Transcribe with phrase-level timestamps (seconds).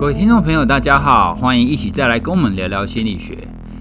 [0.00, 3.36] 各位听众朋友，大家好，欢迎一起再来跟我们聊聊心理学。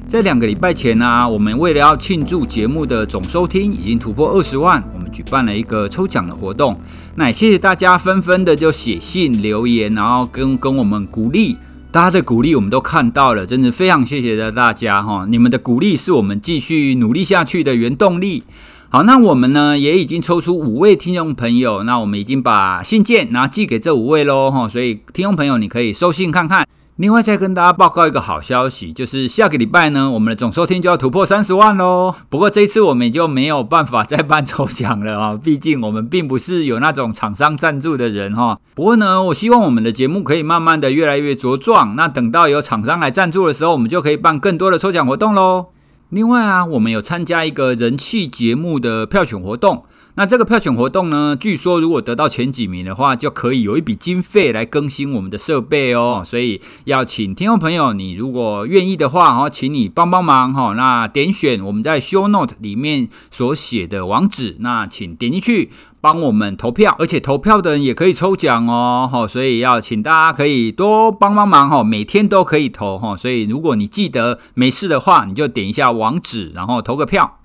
[0.06, 6.78] 在两个礼拜前呢、我们为了要庆祝节目的总收听已经突破二十万，我们举办了一个抽奖的活动。
[7.16, 11.58] 那也谢谢大家纷纷的就写信留言，然后跟跟我们鼓励。
[11.90, 15.26] 大家的鼓励我们都看到了，真的非常谢谢的大家哈！
[15.28, 18.44] 你们的鼓励是我们继续努力下去的原动力。
[18.92, 26.68] 好，那我们呢也已经抽出五位听众朋友，那我们已经把信件拿寄给这五位喽哈，所以听众朋友你可以收信看看。
[26.96, 32.16] 另外再跟大家报告一个好消息，就是下个礼拜呢，我们的总收听就要突破三十万喽。
[32.30, 38.58] 不过这一次我们也就没有办法再办抽奖了啊，毕竟我们并不是有那种厂商赞助的人哈。
[38.74, 45.68] 不过呢，我希望我们的节目可以慢慢的越来越茁壮，那等到有厂商来赞助的时候，我们就可以办更多的抽奖活动喽。
[46.10, 49.86] 另外啊，我们有参加一个人气节目的票选活动。
[50.16, 56.24] 那这个票选活动呢，据说如果得到前几名的话，就可以有一笔经费来更新我们的设备哦。
[56.26, 60.74] 所以要请听众朋友，你如果愿意的话，哈，请你帮帮忙哈。
[60.74, 65.70] 那点选我们在 show note 里面所写的网址，那请点进去。
[66.02, 77.39] 帮我们投票，而且投票的人也可以抽奖哦，所以要请大家可以多帮帮忙哈，每天都可以投哈，所以如果你记得没事的话，你就点一下网址，然后投个票。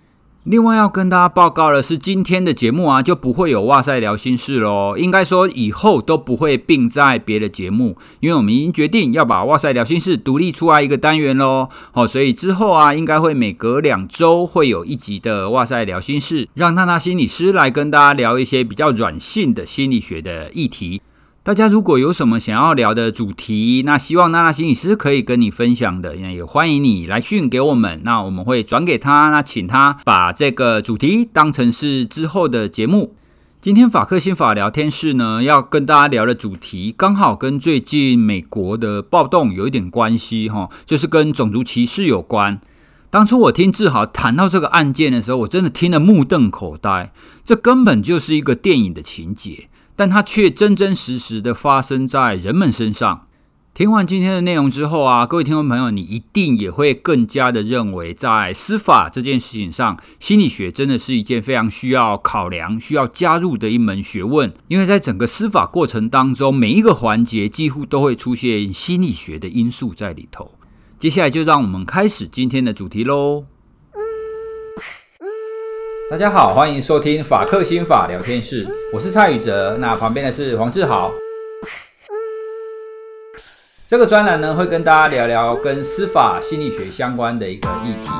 [0.45, 4.95] 另外要跟大家报告的是，今天的节目啊就不会有哇塞聊心事喽。
[4.99, 11.71] 应该说以后都不会并在别的节目，因为我们已经决定要把哇塞聊心事独立出来一个单元喽。
[11.93, 21.01] 好，所以之后啊应该会每隔两周会有一集的哇塞聊心事，让娜娜心理师来跟大家聊一些比较软性的心理学的议题。
[21.45, 33.15] 大家如果有什么想要聊的主题，那希望娜娜心理师可以跟你分享的，也欢迎你来讯给我们，那我们会转给他，那请他把这个主题当成是之后的节目。
[33.61, 42.59] 今天法克心法聊天室呢，要跟大家聊的主题，刚好跟最近美国的暴动有一点关系哈，就是跟种族歧视有关。
[43.11, 47.13] 当初我听志豪谈到这个案件的时候，我真的听得目瞪口呆，
[47.45, 49.69] 这根本就是一个电影的情节。
[49.97, 53.27] 但它却真真实实的发生在人们身上。
[53.73, 64.53] 听完今天的内容之后啊，各位听众朋友，你一定也会更加的认为，在司法这件事情上，心理学真的是一件非常需要考量、需要加入的一门学问。
[64.69, 70.53] 因为在整个司法过程当中，每一个环节几乎都会出现心理学的因素在里头。
[70.97, 73.47] 接下来就让我们开始今天的主题喽。
[76.15, 81.11] 大家好，欢迎收听法克心法聊天室，我是蔡宇哲，那旁边的是黄志豪。
[83.89, 88.13] 这个专栏呢，会跟大家聊聊跟司法心理学相关的一个议题。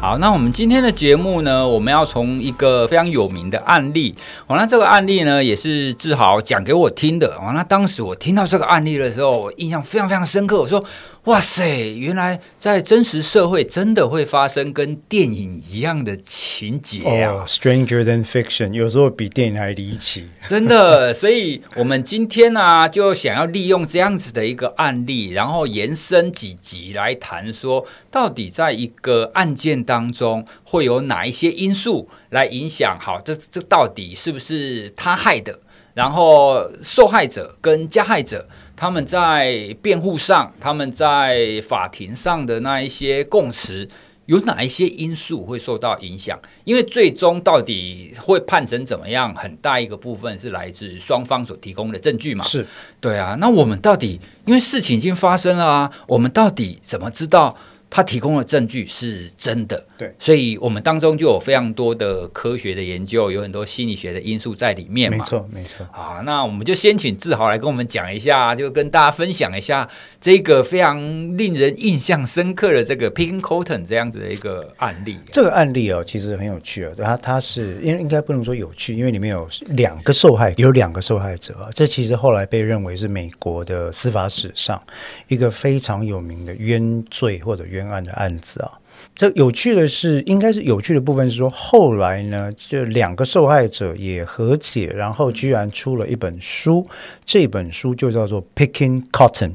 [0.00, 4.14] 好，那我们今天的节目呢，我们要从一个非常有名的案例。
[4.46, 7.34] 哦，那这个案例呢，也是志豪讲给我听的。
[7.34, 10.58] 哦，那当时我听到这个案例的时候，我印象非常非常深刻。
[10.58, 10.82] 我说。
[11.26, 11.98] 哇塞！
[11.98, 20.28] 原来在真实社会真的会发生跟电影一样的情节啊！Oh，Stranger than fiction，有时候比电影还离奇。
[20.46, 32.96] 真的，所以我们今天呢，啊，就想要利用这样子的一个案例，然后延伸几集来谈说，到底在一个案件当中会有哪一些因素来影响？
[33.00, 35.58] 好，这这到底是不是他害的？
[35.92, 38.46] 然后受害者跟加害者。
[38.76, 43.88] 他们在辩护上，他们在法庭上的那一些供词，
[44.26, 46.38] 有哪一些因素会受到影响？
[46.64, 52.44] 因为最终到底会判成怎么样，很大一个部分是来自双方所提供的证据嘛。
[52.44, 52.66] 是，
[53.00, 53.34] 对啊。
[53.40, 57.56] 那我们到底，因为事情已经发生了啊，我们到底怎么知道？
[57.88, 65.18] 他提供的证据是真的，对，所以我们当中就有非常多的科学的研究，有很多心理学的因素在里面嘛。
[65.18, 65.86] 没错，没错。
[65.92, 69.88] 好，那我们就先请志豪来跟我们讲一下，就跟大家分享一下
[70.20, 70.98] 这个非常
[71.38, 75.18] 令人印象深刻的这个 Picking Cotton 这样子的一个案例。
[75.32, 76.92] 这个案例哦，其实很有趣哦。
[76.96, 81.54] 它它是因为应该不能说有趣，因为里面有两个受害，有两个受害者。
[81.54, 84.82] 啊这其实后来被认为是美国的司法史上
[85.28, 87.75] 一个非常有名的冤罪或者冤。
[87.76, 88.72] 冤案的案子啊，
[89.14, 96.86] 这有趣的是，应该是有趣的部分是说，后来呢，这两个受害者也和解，然后居然出了一本书，
[97.24, 99.50] 这本书就叫做《Picking Cotton》。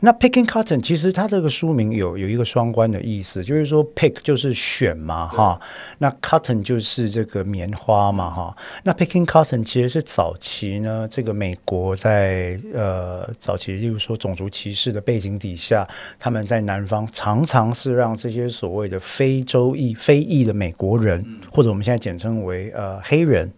[0.00, 5.60] 那 picking cotton 其实它这个书名有有一个双关的意思，就是说 pick 就是选嘛哈，
[5.98, 8.56] 那 cotton 就是这个棉花嘛哈。
[8.82, 15.86] 那 picking cotton 其实是早期呢，这个美国在呃早期，例如说种族歧视的背景底下，
[16.18, 23.50] 他们在南方常常是让这些所谓的非洲裔、非裔的美国人，或者我们现在简称为呃黑人。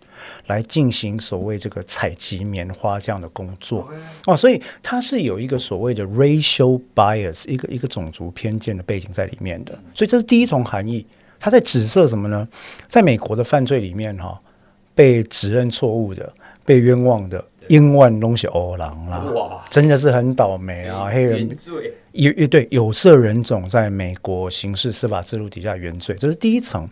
[0.47, 3.89] 来进行所谓这个采集棉花这样的工作
[4.27, 11.07] 哦，所以它是有一个所谓的 racial bias，一个一个种族偏见的背景在里面的，所以这是第一重含义。
[11.39, 12.47] 它在指涉什么呢？
[12.89, 14.41] 在美国的犯罪里面，哈，
[14.95, 16.33] 被指认错误的、
[16.65, 18.79] 被冤枉的，千万都是欧人
[19.09, 21.09] 啦，哇，真的是很倒霉啊！
[21.12, 21.49] 黑人
[22.12, 26.88] 有一对有色人种在美国刑事司法制度底下原罪，这是第一层。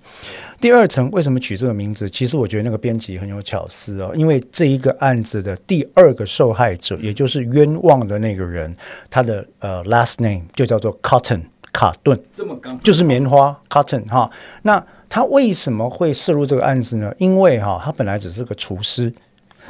[0.60, 2.08] 第二层为什么取这个名字？
[2.08, 8.74] 其实我觉得那个编辑很有巧思哦，因为这一个案子的第二个受害者，也就是冤枉的那个人，
[9.10, 11.42] 他的呃 last name 就叫做 Cotton。
[11.72, 14.28] 卡顿，这么刚就是棉花 cotton 哈。
[14.62, 17.14] 那他为什么会涉入这个案子呢？
[17.16, 19.12] 因为哈，他本来只是个厨师，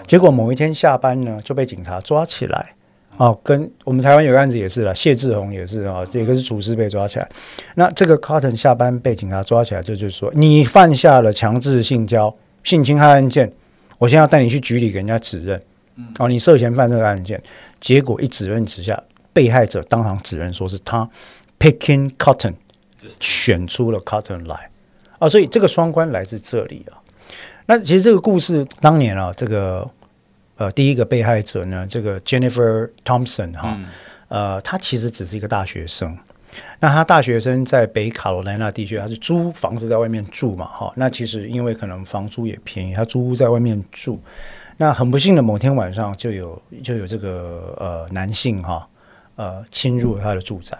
[0.06, 2.74] 结果某一天下班呢就被警察抓起来。
[3.16, 7.28] 哦，跟我们台湾有个案子也是了，谢志宏也是啊，这个是厨师被抓起来。
[7.74, 13.52] 那这个 cotton 下班被警察抓起来，这就是说你犯下了强制性交、性侵害案件，
[13.98, 15.60] 我现在要带你去局里给人家指认。
[16.18, 17.42] 哦，你涉嫌犯这个案件，
[17.78, 18.98] 结果一指认之下，
[19.34, 21.06] 被害者当场指认说是他。
[21.58, 22.54] Picking cotton，
[23.20, 24.70] 选出了 cotton 来
[25.18, 26.96] 啊，所以这个双关来自这里啊。
[27.70, 29.88] 那其实这个故事当年啊，这个
[30.56, 33.86] 呃第一个被害者呢，这个 Jennifer Thompson 哈、嗯，
[34.26, 36.18] 呃，他其实只是一个大学生。
[36.80, 40.92] 那他大学生在北卡罗来纳地区，他是租房子在外面住嘛，哈。
[40.96, 44.20] 那其实因为可能房租也便宜，他租屋在外面住。
[44.76, 48.84] 那很不幸的某天晚上，就有就有这个呃男性哈
[49.36, 50.76] 呃侵入了他的住宅。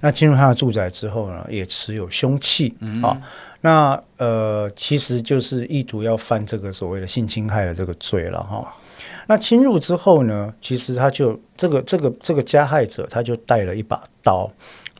[0.00, 3.20] 那进入他的住宅之后呢，也持有凶器、嗯、啊。
[3.64, 8.74] 那呃，其实就是意图要犯这个所谓的性侵害的这个罪了哈、啊。
[9.28, 14.50] 那侵入之后呢，其实他就这个这个这个加害者，他就带了一把刀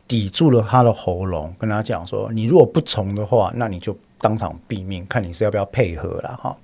[0.07, 6.49] 抵住了他的喉咙，跟他讲说：“你如果不从的话，那你就当场毙命，看你是要不要配合了哈。
[6.49, 6.55] 啊”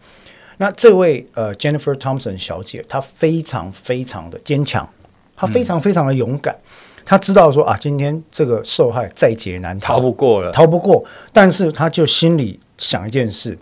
[0.55, 4.89] 那这位呃 Jennifer Thompson 小姐，她非常非常的坚强，
[5.35, 6.55] 她非常非常的勇敢。
[6.55, 11.03] 嗯他知道说啊，今天这个受害在劫难逃，逃不过了，逃不过。
[11.33, 13.57] 但是他就心里想一件事：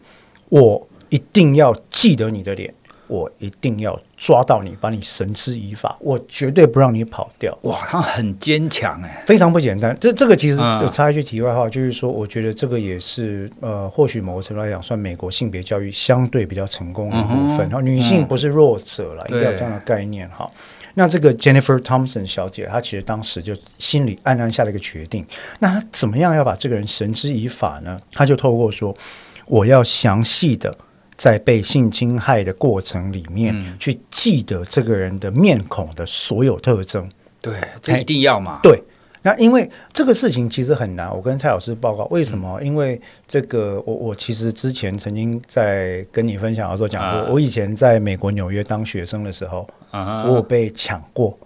[0.50, 2.74] 我一定要记得你的脸，
[3.08, 7.58] 我一定要抓到你，把你绳之以法，我绝对不让你跑掉。
[7.62, 9.96] 哇，他很坚强哎，非常不简单。
[9.98, 17.60] 这这个其实就插一句题外话，嗯、就是说，我觉得这个也是呃，或许某个程度来讲，算美国性别教育相对比较成功的一部分。
[17.60, 20.52] 然后、嗯、女性不是弱者了，应该有这样的概念哈。
[21.00, 25.24] 那这个 Jennifer Thompson 小姐，她其实当时就心里暗暗下了一个决定。
[25.60, 28.00] 那她怎么样要把这个人绳之以法呢？
[28.12, 28.98] 她就透过说，
[29.46, 30.76] 我要详细的
[31.16, 37.08] 在被性侵害的过程里面，去记得这个人的面孔的所有特征。
[37.42, 38.60] 对，这一定要嘛？
[38.64, 38.82] 对。
[39.28, 42.58] 那因为这个事情其实很难，我跟蔡老师报告为什么？
[42.62, 51.38] 嗯、因为这个，我我其实之前曾经在跟你分享的时候讲过，啊、我以前在美国纽约当学生的时候，啊、我有被抢过，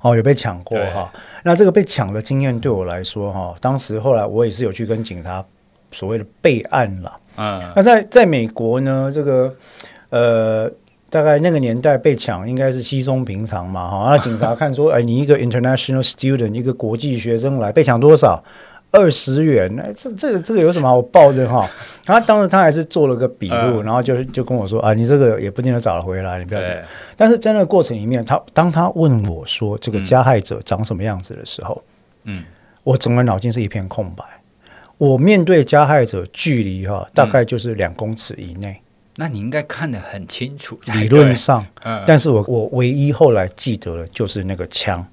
[0.00, 1.20] 哦，有被抢过哈对。
[1.44, 5.44] 那这个被抢的经验对我来说哈，当时后来我也是有去跟警察
[5.92, 7.20] 所谓的备案了。
[7.36, 9.54] 嗯、啊，那在在美国呢，这个
[10.08, 10.72] 呃。
[11.10, 14.10] 大概那个年代被抢应该是稀松平常嘛，哈。
[14.10, 18.42] 那警察看说， 哎，你一个 international student，一个国际学生来被抢多少？
[18.90, 19.70] 二十元？
[19.76, 21.68] 那这这个这个有什么好报的哈？
[22.06, 26.70] 然后当时他还是做了个笔录，然后就就跟我说啊，你这个也不一定能找得回来，你不要紧。
[27.14, 31.82] 但是在那个过程里面，他当他问我说这个加害者长什么样子的时候，
[32.24, 32.42] 嗯，
[32.82, 34.24] 我整个脑筋是一片空白。
[34.96, 38.80] 我面对加害者距离哈，大概就是两公尺以内。
[39.20, 45.04] 那你应该看得很清楚，理论上，嗯、但是我我唯一后来记得的就是那个枪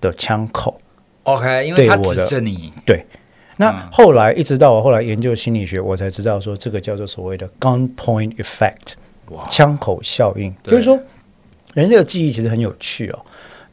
[0.00, 0.80] 的枪口
[1.22, 3.06] ，OK，因为他指着你，对。
[3.56, 8.94] 那后来一直到我后来研究心理学，我才知道说这个叫做所谓的 gun point effect，
[9.30, 10.98] 哇，枪口效应，对就是说
[11.74, 13.24] 人类的记忆其实很有趣哦。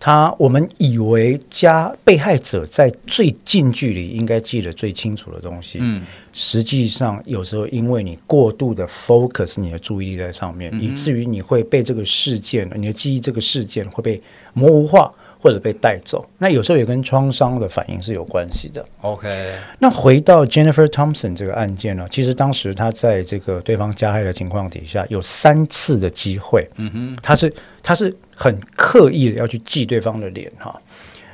[0.02, 6.04] 他我们以为加被害者在最近距离应该记得最清楚的东西，嗯，
[6.34, 14.20] 实际上有时候因为你过度的 focus 你的注意力在上面，嗯、以至于你会被这个事件，你的记忆这个事件会被
[14.54, 15.14] 模糊化。
[15.44, 18.86] 或者被带走，那有时候也跟创伤的反应是有关系的。
[19.02, 30.74] OK，那回到 Jennifer Thompson 这个案件呢，其实当时他在这个对方加害的情况底下，有三次的机会，嗯哼，他是他是很刻意的要去记对方的脸哈。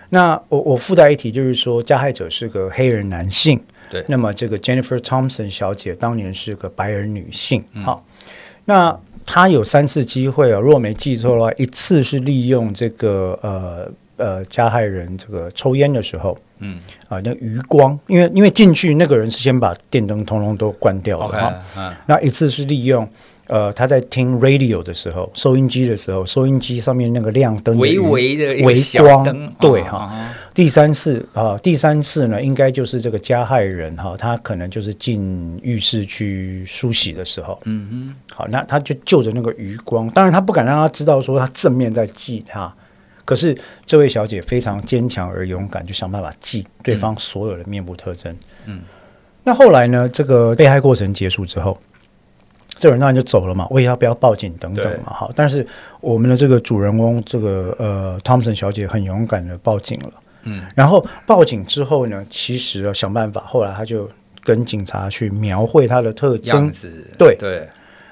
[0.09, 3.57] 那我我附带一提，就是说加害者是个黑人男性，
[3.89, 8.23] 对，那么这个 Jennifer Thompson 小姐当年是个白人女性，好，嗯、
[8.65, 8.99] 那。
[9.29, 16.79] 她有三次机会啊，如果没记错的话，一次是利用这个呃呃加害人这个抽烟的时候，嗯。
[17.09, 23.05] 啊、呃，那余光，因为因为进去那个人是先把电灯通通都关掉了哈，那一次是利用
[23.47, 30.33] 呃，他在听 radio 的时候，收音机的时候，收音机上面那个亮灯微微的微光，对哈。
[30.53, 42.73] 第三次啊、呃，第三次呢，应该就是这个加害人哈、哦，他可能就是进浴室去梳洗的时候，嗯哼，好，那他就就着那个余光，当然他不敢让他知道说他正面在记他，
[43.23, 48.35] 可是这位小姐非常坚强而勇敢，就想办法记对方所有的面部特征，
[48.65, 48.81] 嗯，
[49.43, 51.77] 那后来呢，这个被害过程结束之后。
[52.77, 55.65] 这个人当然就走了嘛，问他不要报警等等嘛，好，但是
[55.99, 60.11] 我们的这个主人公这个呃，Thompson 小姐很勇敢的报警了，
[60.43, 64.07] 嗯，然后报警之后呢，其实要想办法，后来他就
[64.43, 66.71] 跟警察去描绘他的特征，
[67.17, 67.35] 对。
[67.37, 67.67] 对，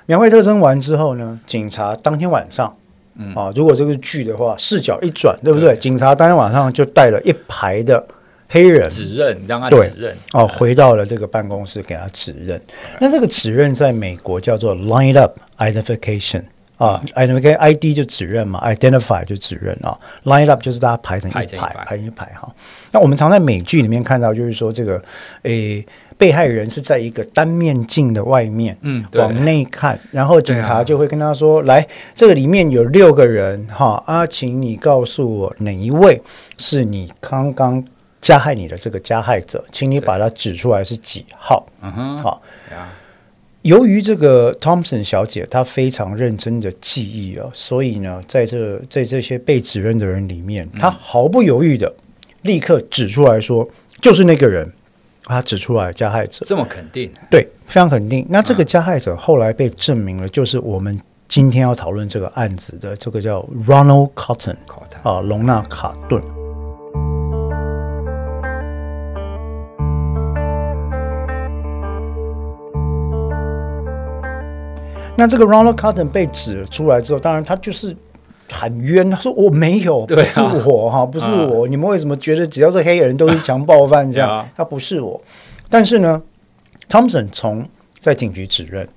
[0.07, 2.75] 描绘特征完之后呢，警察当天晚上，
[3.15, 3.33] 嗯。
[3.35, 5.75] 啊，如果这个剧的话，视角一转，对不对？
[5.75, 5.79] 对。
[5.79, 8.05] 警察当天晚上就带了一排的。
[8.47, 8.89] 黑人。
[8.89, 10.15] 指认，让他指认。
[10.33, 12.61] 哦，回到了这个办公室给他指认。
[12.99, 16.43] 那这个指认在美国叫做 line up identification
[16.77, 21.45] 啊，identification ID 就指认嘛，identify 就指认啊，line up 就是大家排成一排，
[21.85, 22.53] 排成一排哈。
[22.91, 25.01] 那我们常在美剧里面看到，就是说这个
[25.43, 25.85] 诶，
[26.17, 36.21] 被害人是在一个单面镜的外面，嗯，往内看，然后警察就会跟他说：“来，这个里面有六个人哈，啊，请你告诉我哪一位
[36.57, 37.83] 是你刚刚。”
[38.25, 41.63] 加害你的这个加害者，请你把它指出来是几号？
[41.81, 42.41] 嗯哼，好。
[43.61, 51.93] 由于这个 Thompson 小姐她非常认真的记忆啊，所以呢，在这在这些被指认的人里面，她毫不犹豫的
[52.41, 53.69] 立刻指出来说，
[54.01, 54.67] 就是那个人。
[55.23, 57.11] 她指出来加害者，这么肯定？
[57.29, 58.25] 对，非常肯定。
[58.27, 64.55] 那这个加害者后来被证明了，就是我们今天要讨论这个案子的这个叫 Ronald Cotton
[65.03, 66.19] 啊，隆纳卡顿。
[75.17, 77.95] 那这个 Ronald Cotton 被指出来之后，当然他就是
[78.51, 84.47] 很冤，他说我没有，不是我哈，不是我，你们为什么觉得只要是黑人都是强暴犯这样？
[84.57, 85.19] 他不是我。
[85.69, 86.21] 但是呢
[86.89, 87.65] ，Thompson 从
[87.97, 88.87] 在警局指认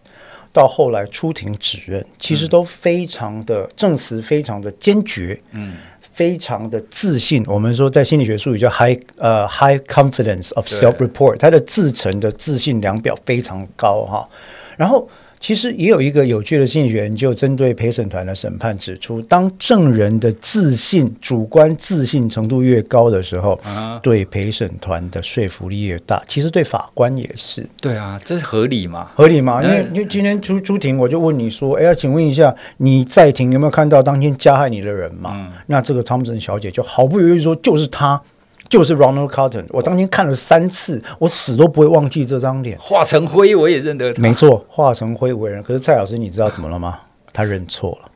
[0.52, 7.44] 到后来出庭指认，其实都非常的证词，非常的坚决，嗯，非常的自信。
[7.46, 14.28] 我们说在心理学术语叫 high 呃 high confidence of self report，他的自成的自信量表非常高哈，
[14.76, 15.08] 然后。
[15.40, 26.22] 其实也有一个有趣的心理学研究，针对陪审团的审判指出，当证人的自信、主观自信程度越高的时候，啊、对陪审团的说服力越大。
[26.26, 27.66] 其实对法官也是。
[27.80, 29.10] 对啊，这是合理吗？
[29.14, 29.62] 合理吗？
[29.62, 38.20] 因为因为今天出出庭，我就问你说：“哎呀，请问一下，你在庭有没有看到当天加害你的人嘛？”嗯、那这个汤姆森小姐就毫不犹豫说：“就是他。”
[38.68, 42.78] 就是 Ronald Cotton，我当天看了三次，我死都不会忘记这张脸。
[42.78, 44.20] 化成灰，我也认得他。
[44.20, 45.62] 没错，化成灰为人。
[45.62, 47.00] 可是蔡老师，你知道怎么了吗？
[47.32, 48.10] 他认错了，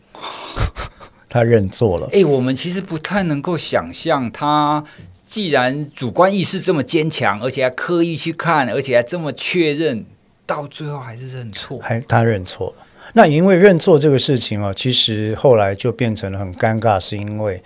[1.30, 2.06] 他认错了。
[2.09, 4.85] 哎、欸，我们其实不太能够想象，他
[5.25, 10.04] 既然主观意识这么坚强，而且还刻意去看，而且还这么确认，
[10.44, 11.78] 到最后还是认错。
[11.80, 12.85] 还他认错了。
[13.14, 17.62] 那因为认错这个事情啊，其实后来就变成了很尴尬，是因为。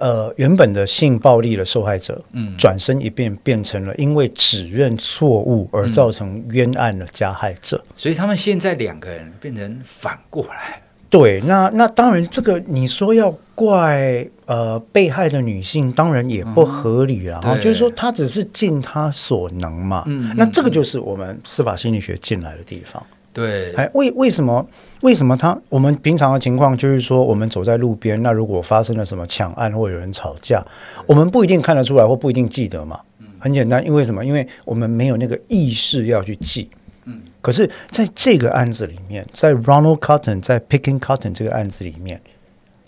[0.00, 10.80] 呃，原本的性暴力的受害者，嗯，转身一变变成了因为指认错误而造成冤案的加害者，嗯，所以他们现在两个人变成反过来。
[11.10, 17.40] 对，那那当然，这个你说要怪呃被害的女性，当然也不合理啊。
[17.42, 20.04] 嗯，就是说，她只是尽她所能嘛。
[20.06, 23.04] 嗯，那这个就是我们司法心理学进来的地方。
[23.32, 24.66] 对，哎，为为什么？
[25.02, 25.58] 为什么他？
[25.68, 30.62] 我们平常的情况就是说，我们走在路边，那如果发生了什么抢案或有人吵架，
[31.06, 33.00] 我们不一定看得出来，或不一定记得嘛。
[33.38, 34.22] 很简单，因为什么？
[34.22, 36.68] 因为我们没有那个意识要去记。
[37.06, 37.18] 嗯。
[37.40, 42.20] 可是在这个案子里面，在 Ronald Cotton 在 Picking Cotton 这个案子里面，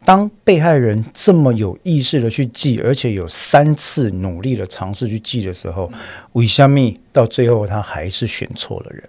[0.04, 5.90] 当被害人这么有意识的去记，而且有三次努力的尝试去记的时候，
[6.32, 6.78] 为什么
[7.10, 9.02] 到最后他还是选错了人？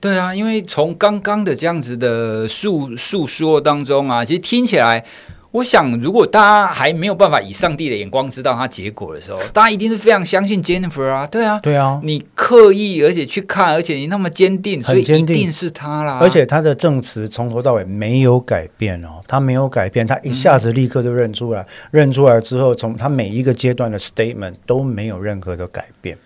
[0.00, 5.04] 对啊，因为从刚刚的这样子的述述说当中啊，其实听起来，
[5.50, 16.18] 我想如果大家还没有办法以上帝的眼光知道他结果的时候，大家一定是非常相信 Jennifer 啊，对啊，对啊，你刻意而且去看，而且你那么坚定，所以一定是他啦。
[16.18, 26.16] 而且他的证词从头到尾没有改变哦，他没有改变，他一下子立刻就认出来，嗯、认出来之后，从他每一个阶段的 statement 都没有任何的改变。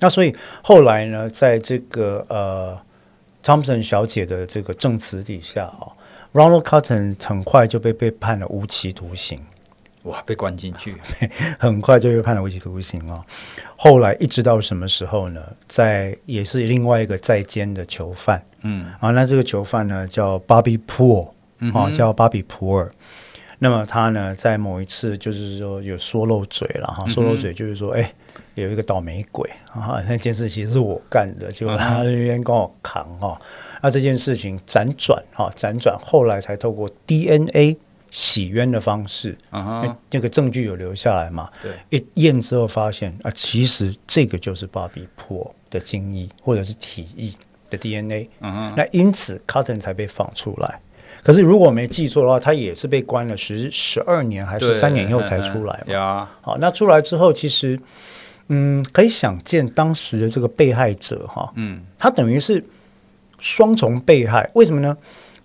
[0.00, 2.76] 那所以后来呢，在这个呃。
[3.42, 5.88] Thompson 小姐的这个证词底下啊
[6.32, 9.40] ，Ronald Cotton 很快就被被判了无期徒刑，
[10.04, 10.96] 哇，被关进去，
[11.58, 13.24] 很快就被判了无期徒刑哦。
[13.76, 15.42] 后来一直到什么时候呢？
[15.68, 21.30] 在也是另外一个在监的囚犯嗯，啊，那这个囚犯呢叫 Bobby Poole，
[21.72, 22.92] 啊，叫巴比普尔。
[23.62, 28.14] 那么他呢，在某一次就是说有说漏嘴了哈，说漏嘴就是说，哎、欸，
[28.56, 33.40] 有一个倒霉鬼啊， 那件事其实是我干的，结果他那边跟我扛哈。
[33.80, 37.78] 那这件事情辗转哈，辗转后来才透过 DNA
[38.10, 41.48] 洗冤的方式，啊，那个证据有留下来嘛？
[41.60, 47.32] 对，一验之后发现啊，其实这个就是巴比破的精液或者是体液
[47.70, 50.80] 的 DNA，嗯，那因此 Cotton 才被放出来。
[51.22, 56.28] 可是如果我没记错的话，他也是被关了十十二年还是三年以后才出来嘛？
[56.40, 57.78] 好，那出来之后，其实
[58.48, 62.62] 嗯，可以想见当时的这个被害者哈，嗯，他等于是
[63.38, 64.50] 双重被害。
[64.54, 64.96] 为什么呢？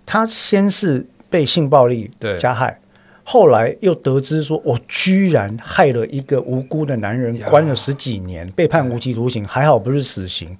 [0.04, 2.80] 他先是被性暴力加害，
[3.22, 10.58] 后来又得知说我居然害了一个无辜的男人，关了十几年，被判无期徒刑，还好不是死刑。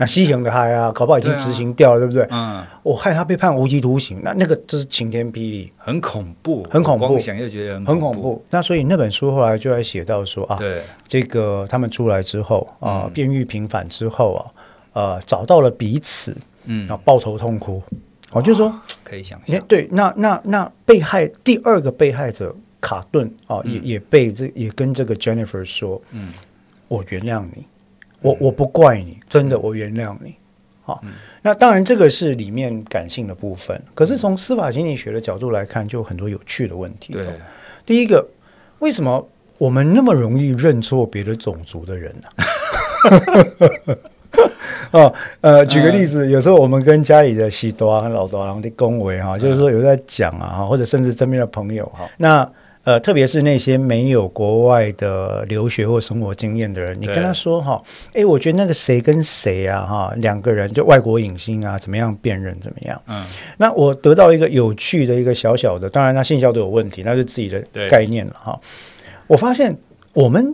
[0.00, 2.26] 那西行的害啊，搞不好已经执行掉了，对，不对？
[2.30, 8.44] 嗯，我害他被判无期徒刑，那那个就是晴天霹雳，很恐怖，很恐怖，想又觉得很恐怖，很恐怖。
[8.48, 14.40] 那所以那本书后来就在写到说啊，对，这个他们出来之后啊，变狱平反之后啊，
[14.94, 17.82] 呃，找到了彼此，嗯，然后抱头痛哭。
[18.32, 26.32] 我就说可以想象，对，那那那被害第二个被害者卡顿啊，也也被这也跟这个 Jennifer 说，嗯，
[26.88, 27.66] 我原谅你。
[28.22, 30.34] 我我不怪你，真的，我原谅你。
[30.82, 31.10] 好，嗯、
[31.42, 37.12] 那当然这个是里面感性的部分，可是从司法心理学的角度来看，就有很多有趣的问题。
[37.12, 37.26] 对，
[37.84, 38.26] 第一个，
[38.80, 39.26] 为什么
[39.58, 42.44] 我们那么容易认错别的种族的人呢、啊？
[44.92, 52.50] 哦，呃，举个例子，嗯、有时候我们跟家里的西多啊、老多郎的恭维哈，就是说有在讲啊，或者甚至身边的朋友哈，那。
[52.90, 57.80] 呃，特别是那些没有国外的留学或生活经验的人，你跟他说哈，
[58.14, 63.00] 哎，我觉得那个谁跟谁啊，哈，两个人就外国影星啊，怎么样辨认怎么样？
[63.06, 63.24] 嗯，
[63.56, 68.58] 那我得到一个有趣的一个小小的，当然他信效都有问题，那是自己的概念了哈。
[69.28, 69.78] 我发现
[70.12, 70.52] 我们。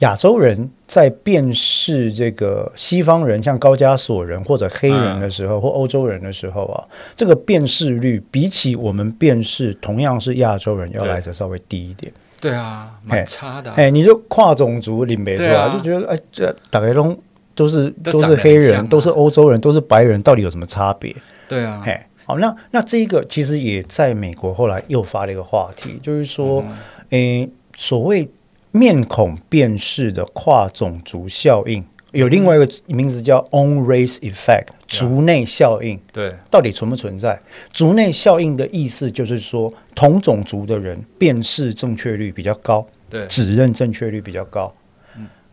[0.00, 6.84] 亚洲人在辨识这个西方人，像高加索人或者黑人的时候，嗯、或欧洲人的时候啊，
[7.16, 12.12] 这个辨识率比起我们辨识同样是亚洲人要来的稍微低一点。
[12.40, 13.74] 对啊，蛮差的、啊。
[13.76, 17.18] 哎，你就跨种族领没错啊，就觉得哎，这大概都
[17.56, 21.12] 都是都是黑人，都是欧洲人，都是白人，到底有什么差别？
[21.48, 21.82] 对啊。
[21.84, 26.62] 嘿，好，那那这一个其实也在美国后来又发了一个话题，就是说，
[27.10, 28.30] 嗯、诶，所谓。
[28.70, 35.98] 面孔辨识的跨种族效应，有另外一个名字叫 On Race Effect，族内效应。
[36.12, 37.40] 对，到底存不存在？
[37.72, 44.74] 族内效应的意思就是说，同种族的人辨识正确率比较高，对，指认正确率比较高。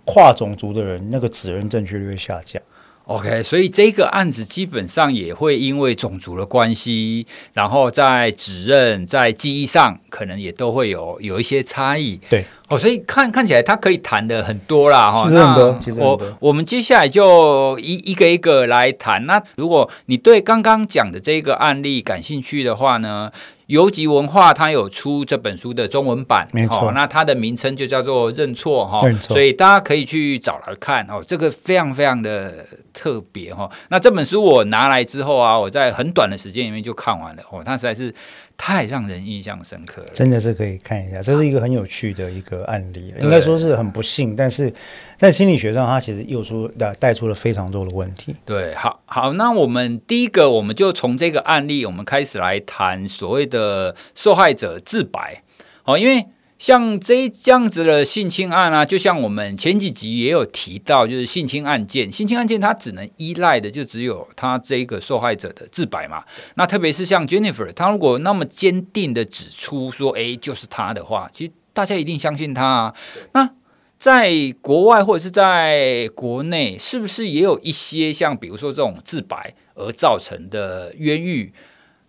[0.05, 2.61] 跨种族的人那个指认正确率会下降。
[3.05, 12.19] OK，所以这个案子基本上也会因为种族的关系，然后在指认、在记忆上，可能也都会有有一些差异。
[12.29, 12.45] 对。
[12.67, 15.23] 哦，所以看看起来他可以谈的很多啦，哈。
[15.23, 16.17] 其实很多，其实很多。
[16.17, 19.25] 我我们接下来就一一个一个来谈。
[19.25, 23.31] 那如果你对刚刚讲的这个案例感兴趣的话呢，
[23.67, 26.91] 游集文化它有出这本书的中文版，没错。
[26.93, 29.35] 那它的名称就叫做认错哈，认错。
[29.35, 33.69] 所以大家可以去找来看哦，这个非常非常的特别哈。
[33.89, 38.13] 那这本书我拿来之后啊，我在很短的时间里面就看完了哦，它实在是。
[38.57, 44.71] 太让人印象深刻了，真的是可以看一下，这是一个很有趣的一个案例，应该说是很不幸，但是
[45.17, 48.35] 在心理学上，它其实又出带带出了非常多的问题。
[48.45, 55.43] 对，好好，那我们第一个，我们就从这个案例，我们开始来谈所谓的受害者自白，
[55.83, 56.25] 哦，因为。
[56.57, 66.23] 像这这样子的性侵案啊，就像我们前几集也有提到，就是性侵案件，性侵案件它只能依赖的就只有他这个受害者的自白嘛。
[66.55, 72.95] 那特别是像 Jennifer，他如果那么坚定的指出说，哎，就是他的话，其实大家一定相信他啊。
[73.33, 73.51] 那
[73.97, 81.53] 在国外或者是在国内，是不是也有一些像比如说这种自白而造成的冤狱？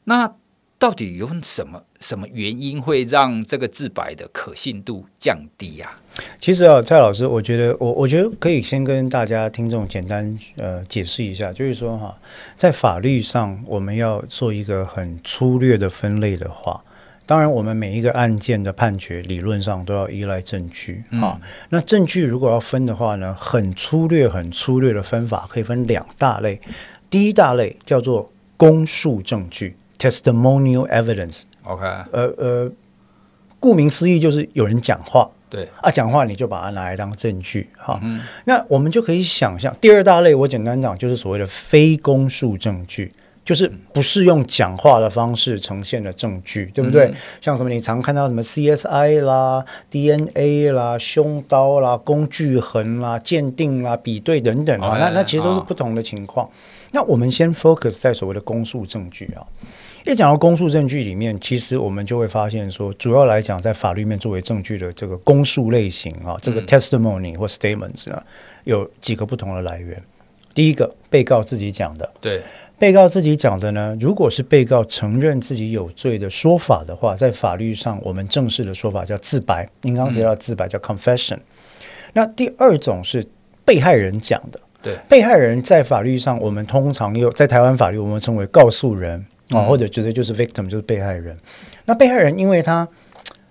[0.04, 0.32] 那
[0.78, 5.98] 到底有什么什么原因会让这个自白的可信度降低呀？
[6.38, 12.14] 其实啊，蔡老师，我觉得我我觉得可以先跟大家听众简单呃解释一下，就是说哈，
[12.58, 16.82] 在法律上我们要做一个很粗略的分类的话，
[17.24, 21.40] 当然我们每一个案件的判决理论上都要依赖证据啊。
[21.70, 26.60] 那证据如果要分的话呢，很粗略很粗略的分法可以分两大类，
[27.08, 29.74] 第一大类叫做公诉证据。
[29.98, 32.72] Testimonial evidence，OK，呃呃，
[33.58, 35.68] 顾名思义就是有人讲话，对。
[35.80, 43.12] 啊，讲话你就把它拿来当证据，哈，嗯、那我们就可以想象，第二大类我简单讲就是所谓的非公诉证据
[43.46, 47.06] 就是不是用讲话的方式呈现的证据，对不对？
[47.06, 56.44] 嗯、像什么你常看到什么 CSI 啦、DNA 啦、凶刀啦、工具痕啦、鉴定啦、比对等等啊，那那其实都是不同的情况。
[56.44, 56.50] 哦、
[56.90, 59.46] 那我们先 focus 在所谓的公诉证据啊。
[60.04, 68.22] 一讲到公诉证据里面，其实我们就会发现说，主要来讲，在法律面作为证据的这个公诉类型啊，这个 testimony 或 statements 啊，
[68.64, 70.00] 有几个不同的来源。
[70.54, 72.08] 第一个，被告自己讲的。
[72.20, 72.40] 对，
[72.78, 79.68] 被告自己讲的呢，如果是被告承认自己有罪的说法的话，在法律上我们正式的说法叫自白。
[79.82, 81.38] 您刚刚提到自白叫 confession。
[82.12, 83.26] 那第二种是
[83.64, 84.60] 被害人讲的。
[84.82, 89.24] 对，被害人在法律上，我们通常又在台湾法律，我们称为告诉人。
[89.50, 91.38] 啊，或者直接就是 victim，就是被害人。
[91.84, 92.86] 那被害人因为他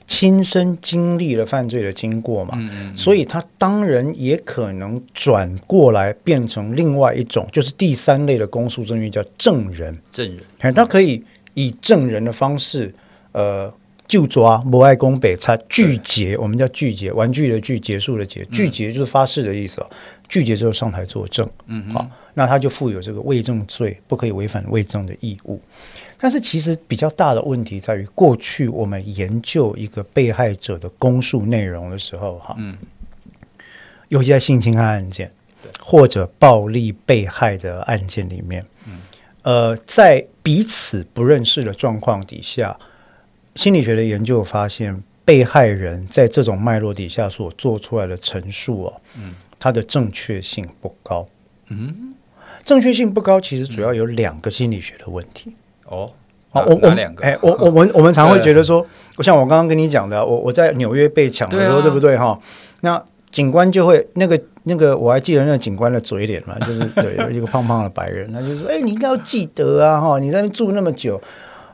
[0.07, 9.97] 亲身经历了犯罪的经过嘛，嗯嗯嗯，所以他当然也可能转过来变成另外一种，就是第三类的公诉证据，叫证人。
[10.11, 10.27] 证
[10.59, 12.93] 人，他可以以证人的方式，
[13.31, 13.73] 呃，
[14.07, 19.89] 就抓不爱公北差拒绝，我们叫拒绝，玩具的拒，结束的结，拒绝就是发誓的意思哦。
[20.27, 22.07] 拒结之后上台作证，嗯，好。
[22.37, 25.61] 那他就负有这个伪证罪，不可以违反伪证的义务。
[26.25, 32.75] 但是其实比较大的问题在于，过去我们研究一个被害者的供述内容的时候，哈，嗯，
[34.07, 35.31] 尤其在性侵害案件
[35.79, 39.01] 或者暴力被害的案件里面，嗯，
[39.43, 42.75] 呃，在彼此不认识的状况底下，
[43.53, 51.27] 心理学的研究发现，被害人在这种脉络底下所做出来的陈述哦，嗯，它的正确性不高，
[51.67, 52.15] 嗯。
[52.63, 55.53] 正确性不高，其实主要有两个心理学的问题。
[55.95, 56.11] 哦，
[56.51, 58.85] 好，我我两个，哎，我我们 我们常会觉得说，
[59.17, 62.37] 我像我刚刚跟你讲的，我我在纽约被抢的时候，对不对哈？
[62.81, 71.21] 那警官就会那个那个，我还记得那个警官的嘴脸嘛，就是 对，一个胖胖的白人，他就说：“哎，你应该要记得啊，哈，你在那住那么久。”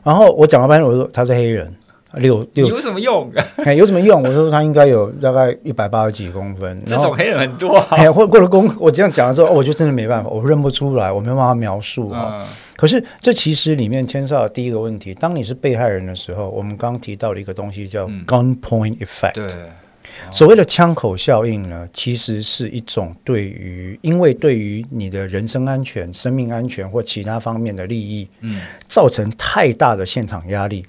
[0.02, 1.72] 然后我讲了半天，我说他是黑人。
[2.14, 3.32] 六六有什么用？
[3.64, 4.22] 哎，有什么用？
[4.22, 7.78] 我说他应该有大概一百八十几公分，这种黑人很多。
[7.90, 12.38] 哎，或过了公，我这样讲了之后，我就真的没办法，我认不出来，我没办法描述啊。
[12.40, 12.46] 嗯、
[12.76, 19.34] 可是这其实里面牵涉到第一个问题：当你是被害人的时候，我们刚刚提到的一个东西叫 gunpoint effect。
[19.34, 19.46] 对，
[20.30, 30.84] 所谓的枪口效应呢，其实是一种对于，因为对于你的人身安全、生命安全或其他方面的利益，嗯，造成太大的现场压力。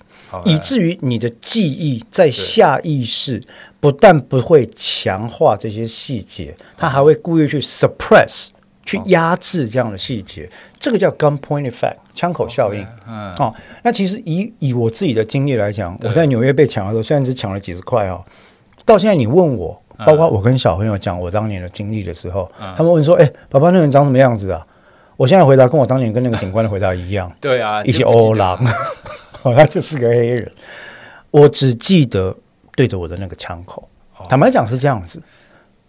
[0.46, 3.42] 以至于你的记忆在下意识
[3.80, 8.48] 不但不会强化这些细节，他还会故意去 suppress，
[8.86, 10.50] 去压制这样的细节。
[10.80, 12.86] 这个叫 gunpoint effect，枪口效应。
[13.08, 18.24] 嗯哦，那其实以以我自己的经历来讲，我在纽约被抢的时候，虽然只抢了几十块哦，
[18.86, 24.66] 到现在你问我，包括我跟小朋友讲我当年的经历的时候，他们问说：“哎，爸爸那人长什么样子啊？”
[25.16, 27.32] 我现在回答跟我当年跟那个警官的回答一样。
[27.40, 28.60] 对啊，一起欧狼。
[29.44, 30.52] 哦， 他就是个黑人，
[31.32, 32.36] 我只记得
[32.76, 33.88] 对着我的那个枪口。
[34.30, 35.22] 坦白讲是这样子，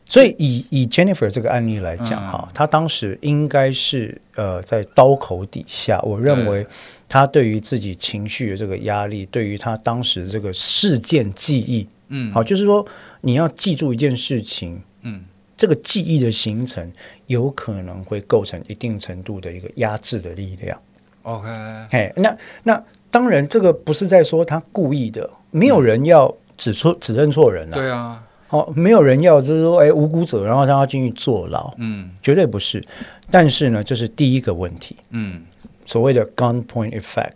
[0.07, 6.01] 所以以以 Jennifer 这个案例来讲哈，他当时应该是呃在刀口底下。
[6.03, 6.67] 我认为
[7.09, 12.85] 他对于自己情绪的这个压力，对于他当时这个事件记忆，嗯，好，就是说
[13.21, 15.23] 你要记住一件事情，嗯，
[15.57, 16.91] 这个记忆的形成
[17.29, 20.77] 有可能会构成一定程度的一个压制的力量。
[21.23, 21.47] OK，
[21.93, 22.83] 哎，那那。
[23.15, 27.77] 当然，这个不是在说他故意的，没有人要指出指认错人了。
[27.77, 31.73] 对啊，哦，没有人要就是说，哎，无辜者，然后让他进去坐牢。
[31.79, 32.85] 嗯，绝对不是。
[33.31, 34.97] 但是呢，这是第一个问题。
[35.11, 35.45] 嗯，
[35.87, 37.35] 所谓的 gunpoint effect。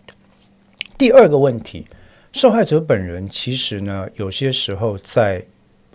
[0.98, 1.86] 第二个问题，
[2.32, 5.40] 受害者本人其实呢，有些时候在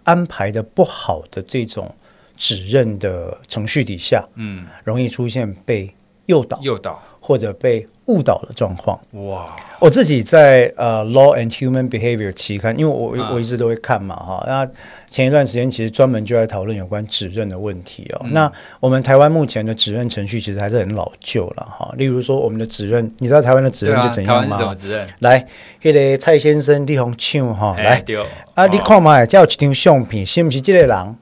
[0.06, 1.93] 安排的不好的这种
[2.38, 5.93] 指认的程序底下，嗯，容易出现被
[6.28, 7.86] 诱导、诱导或者被。
[8.06, 9.46] 误导的状况哇！
[9.80, 14.44] 我自己在呃《Law and Human Behavior》期刊，因为我、啊、我一直都会看嘛哈。
[14.48, 14.68] 那
[15.10, 18.22] 前一段时间其实专门就在讨论有关指认的问题哦。
[18.24, 21.94] 嗯、那我们台湾目前的指认程序其实还是很老旧了哈。
[21.98, 24.58] 例如说，我们的指认，你知道台湾的指认就怎样吗？
[24.58, 25.46] 啊、指认来，
[25.82, 28.18] 那个蔡先生，你红唱哈，来，对
[28.54, 31.16] 啊，你看嘛，这有一张相片，是不是这个人？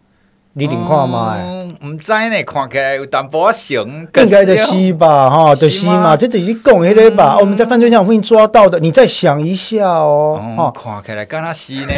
[0.54, 1.38] 你顶看嘛？
[1.84, 5.30] 唔知呢，看起来有淡薄仔像，应该就是吧？
[5.30, 7.38] 哈，就是嘛，这等于讲迄个吧？
[7.40, 10.40] 我们在犯罪现场附近抓到的，你再想一下哦。
[10.58, 11.94] 哈，看起来敢若是呢。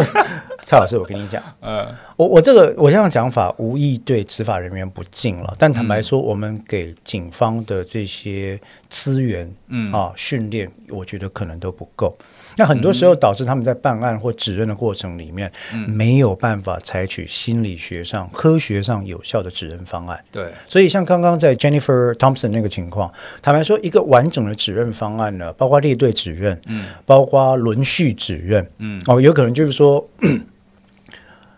[0.64, 12.16] 蔡老师，我跟你讲，嗯，我我这个我这样讲法无意对执法人员不敬了，但坦白说，我们给警方的这些资源，嗯啊，训练，我觉得可能都不够。
[12.56, 20.22] 那很多时候导致他们在办案或指认的过程里面，嗯、没有办法采取心理学上、科学上有效的指认方案。
[20.30, 30.06] 对，所以像刚刚在 Jennifer Thompson 那个情况，坦白说，一个完整的指认方案呢，包括列队指认，嗯，包括轮序指认，嗯，哦，有可能就是说。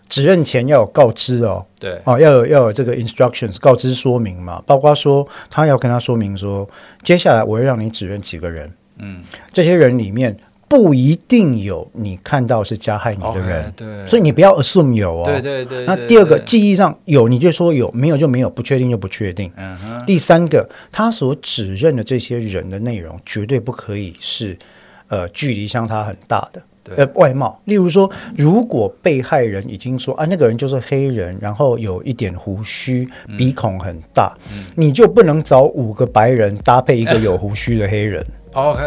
[0.06, 6.68] 指认前要有告知哦，对，哦，要有要有这个 instructions 告知说明嘛，包括说他要跟他说明说，
[7.02, 10.36] 接下来我会让你指认几个人，嗯，这些人里面
[10.74, 15.84] 不一定有你看到是加害你的人，对，所以你不要 assume 有哦，对对对。
[15.86, 19.50] 那第二个记忆上有你就说有，没有就没有，不确定就不确定。
[19.56, 20.04] 嗯哼。
[20.04, 24.58] 第三个，他所指认的这些人的内容绝对不可以是
[25.06, 26.60] 呃距离相差很大的。
[26.96, 33.08] 呃，外貌，例如说，如果被害人已经说啊，那个人就是黑人，然后有一点胡须，
[33.38, 38.22] 鼻孔很大，嗯、你就不能找五个白人搭配一个有胡须的黑人。
[38.54, 38.82] OK。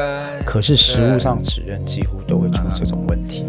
[0.45, 3.45] 可是实物上指认几乎都会出这种问题。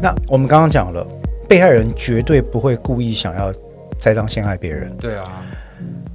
[0.00, 1.06] 那我们刚刚讲了，
[1.48, 3.52] 被害人绝对不会故意想要。
[3.96, 5.42] 栽赃陷害别人，对啊，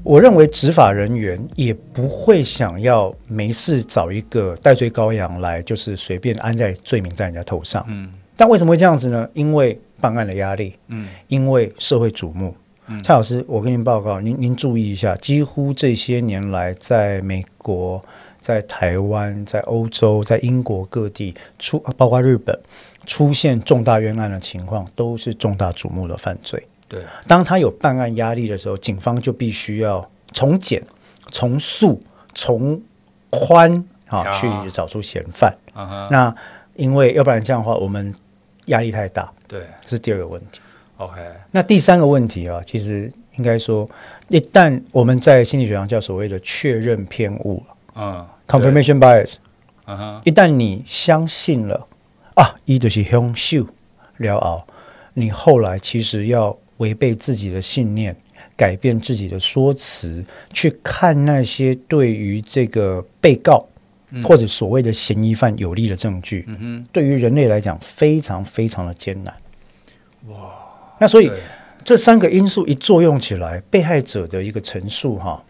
[0.04, 7.84] 我认为执法人员也不会想要没事找一个戴罪羔羊来，就是随便安在罪名在人家头上。
[7.88, 9.28] 嗯，但为什么会这样子呢？
[9.34, 12.56] 因为办案的压力，嗯，因为社会瞩目。
[12.88, 18.02] 嗯，蔡老师，我跟您报告，您您注意一下，几乎这些年来，在美国、
[18.40, 22.58] 在台湾、在欧洲、在英国各地出，包括日本，
[23.06, 26.64] 出现重大冤案的情况，都是重大瞩目的犯罪。
[26.88, 30.82] 对，当他有办案压力的时候，警方就必须要从简、
[31.30, 32.02] 从速、
[32.34, 32.82] 从
[33.30, 35.54] 宽啊去找出嫌犯。
[35.76, 36.08] Uh huh.
[36.10, 36.36] 那
[36.76, 38.16] 因为要不然这样的话，我们
[38.70, 39.32] 压力太大。
[39.48, 40.60] 对，是第二个问题。
[40.98, 43.88] OK，那第三个问题啊，其实应该说，
[44.30, 47.62] 一旦我们在心理学上叫所谓的确认偏误
[47.94, 49.36] 嗯、uh, confirmation bias。
[49.86, 51.88] 嗯哼一旦你相信了
[52.36, 53.68] 啊，一就是凶手
[54.18, 54.64] 了后，
[55.14, 56.58] 你后来其实要。
[56.80, 58.16] 违背自己的信念，
[58.56, 63.68] 改变自己的说辞，去看那些对于这个被告
[64.24, 66.48] 或者所谓的嫌疑犯有利的证据，
[66.92, 69.34] 对于人类来讲非常非常的艰难。
[70.28, 70.52] 哇，
[71.00, 71.32] 那所以
[71.84, 75.44] 这三个因素一作用起来，被害者的一个陈述，哈，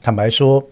[0.00, 0.62] 坦白说，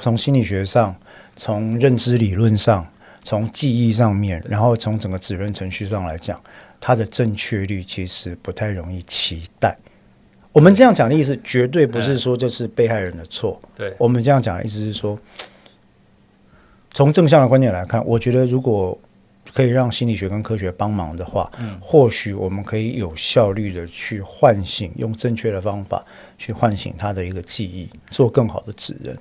[0.00, 0.94] 从心理学上，
[1.36, 2.86] 从认知理论上，
[3.22, 6.40] 从记忆上面，然后从整个指认程序上来讲。
[6.84, 9.78] 它的正确率其实不太容易期待。
[10.50, 13.62] 我们这样讲的意思，绝对不是说这是被害人的错。
[13.76, 15.16] 对，我们这样讲的意思是说，
[16.92, 18.98] 从正向的观点来看，我觉得如果
[19.52, 26.04] 可以让心理学跟科学帮忙的话，嗯，或许我们可以有效率的去唤醒，用正确的方法
[26.38, 29.16] 去唤醒他的一个记忆，做更好的指认。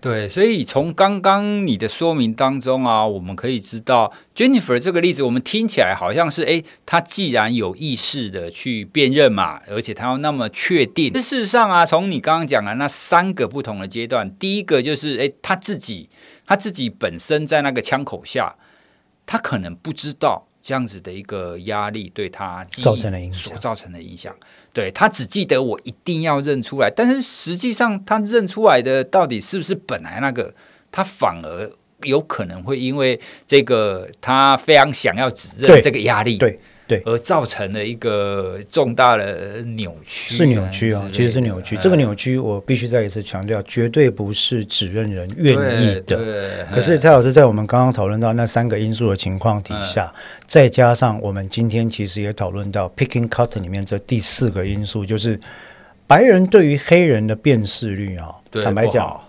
[0.00, 11.12] 对，所以从刚刚你的说明当中啊，我们可以知道 Jennifer 这个例子，我们听起来好像是，诶，他既然有意识的去辨认嘛，而且他要那么确定。
[11.14, 16.08] 事实上啊，从你刚刚讲的那三个不同的阶段，第一个就是，诶，他自己
[16.50, 18.52] 他自己本身在那个枪口下，
[19.24, 24.34] 他可能不知道这样子的一个压力对他造成的影响，所造成的影响。
[24.72, 30.52] 对，他只记得我一定要认出来，但是实际上他认出来的到底是不是本来那个？
[30.90, 31.70] 他反而
[32.02, 36.58] 有可能会因为这个他非常想要指认这个压力，对。
[36.90, 41.76] 对对，而造成了一个重大的扭曲，是扭曲啊，其实是扭曲。
[41.76, 46.66] 这个扭曲，我必须再一次强调，绝对不是指认人愿意的。
[46.74, 50.12] 可是蔡老师在我们刚刚讨论到那三个因素的情况底下，
[50.48, 55.38] 再加上我们今天其实也讨论到 picking cut 里面这第四个因素，就是
[56.08, 59.20] 白人对于黑人的辨识率啊，坦白讲，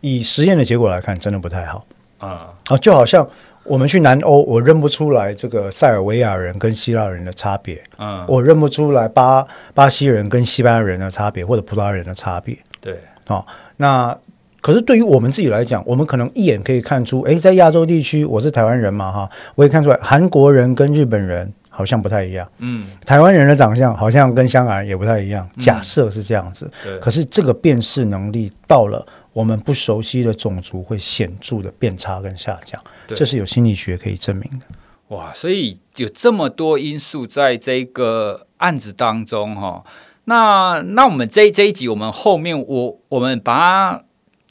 [0.00, 1.84] 以实验的结果来看，真的不太好
[2.18, 2.54] 啊。
[2.68, 3.28] 啊，就好像。
[3.68, 7.80] 我们去南欧，我认不出来这个塞尔维亚人跟希腊人的差别。
[7.98, 12.56] 嗯，我认不出来巴巴西人跟西班牙人的差别，或者葡萄牙人的差别。
[12.80, 13.44] 对，哦，
[13.76, 14.16] 那
[14.60, 22.48] 可是对于我们自己来讲，我们可能一眼可以看出，诶，在亚洲地区，我是台湾人嘛，哈，我也看出来韩国人跟日本人好像不太一样。
[22.58, 25.48] 嗯，台湾人的长相好像跟香港人也不太一样。
[25.58, 29.04] 假设是这样子，嗯，对，可是这个辨识能力到了。
[29.36, 34.64] 我们不熟悉的种族会显著的变差跟下降，对这是有心理学可以证明的。
[35.08, 39.84] 哇，所以有这么多因素在这个案子当中哈。
[40.24, 44.04] 那那我们这这一集，我们后面我我们把它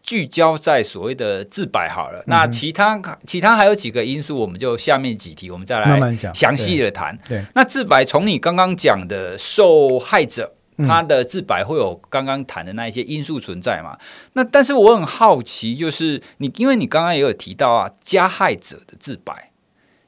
[0.04, 2.19] 聚焦在所谓的自白好了。
[2.19, 7.17] 嗯、那其他其他还有几个因素，我们就下面几题我们再来详细的谈。
[7.28, 10.54] 对，那自白从你刚刚讲的受害者。
[10.78, 13.98] 他的自白会有刚刚谈的那一些因素存在嘛？
[14.34, 19.52] 那但是我很好奇，就是你因为你刚刚也有提到啊，加害者的自白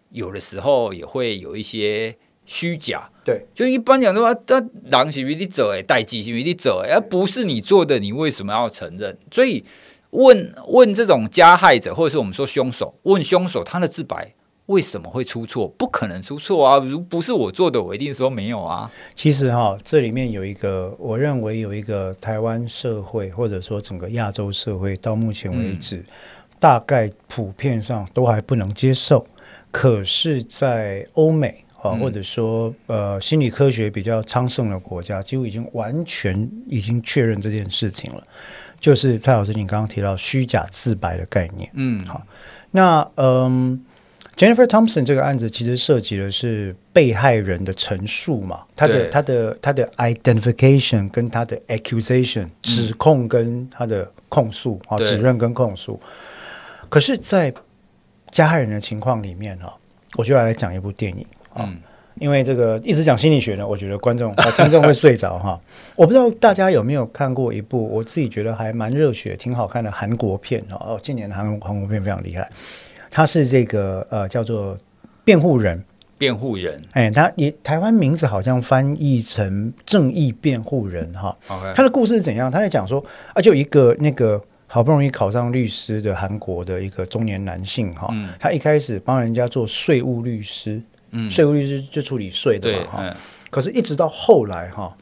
[0.09, 3.09] 有的时候也会有一些虚假。
[3.23, 9.17] 对，就一般讲的话，他狼是为你走哎，代际是为你走哎，而不是你做的，你为什么要承认？
[9.31, 9.63] 所以
[10.11, 14.33] 问问这种加害者，或者是我们说凶手，问凶手他的自白。
[14.67, 15.67] 为什么会出错？
[15.77, 16.77] 不可能出错啊！
[16.77, 18.91] 如不是我做的，我一定说没有啊。
[19.15, 26.05] 其实哈，这里面有一个，我认为有一个台湾社会，或者说整个亚洲社会，到目前为止，嗯、
[26.59, 29.25] 大概普遍上都还不能接受。
[29.71, 38.21] 可是，在欧美啊，或者说呃心理科学比较昌盛的国家，几乎已经完全已经确认这件事情了。
[38.81, 42.21] 就是蔡老师，你刚刚提到虚假自白的概念，嗯，好，
[42.71, 43.81] 那嗯。
[44.37, 55.99] Jennifer Thompson 这个案子其实涉及的是被害人的陈述嘛，他的他的他的 identification 跟他的 accusation 指控跟他的控诉啊，指认跟控诉。
[56.87, 57.51] 可是，在
[58.29, 59.75] 加害人的情况里面哈，
[60.15, 61.81] 我就要来讲一部电影啊，嗯、
[62.19, 65.59] 因为这个一直讲心理学呢，我觉得观众啊听众会睡着哈。
[65.97, 72.47] 我不知道大家有没有看过一部我自己觉得还蛮热血、挺好看的韩国片哦，今年韩韩国片非常厉害。
[73.17, 74.77] 他是这个呃叫做
[75.23, 75.83] 辩护人，
[76.19, 81.35] 辩护人，哎，他也台湾名字好像翻译成正义辩护人哈。
[81.47, 81.73] Okay.
[81.73, 82.51] 他的故事是怎样？
[82.51, 83.03] 他在讲说
[83.33, 92.99] 啊，就一个那个好不容易考上律师的韩国的一个中年男性哈，嗯、他一开始帮人家做税务律师，嗯，税务律师就处理税的嘛哈。
[93.01, 93.15] 嗯、
[93.49, 94.95] 可是，一直到后来哈，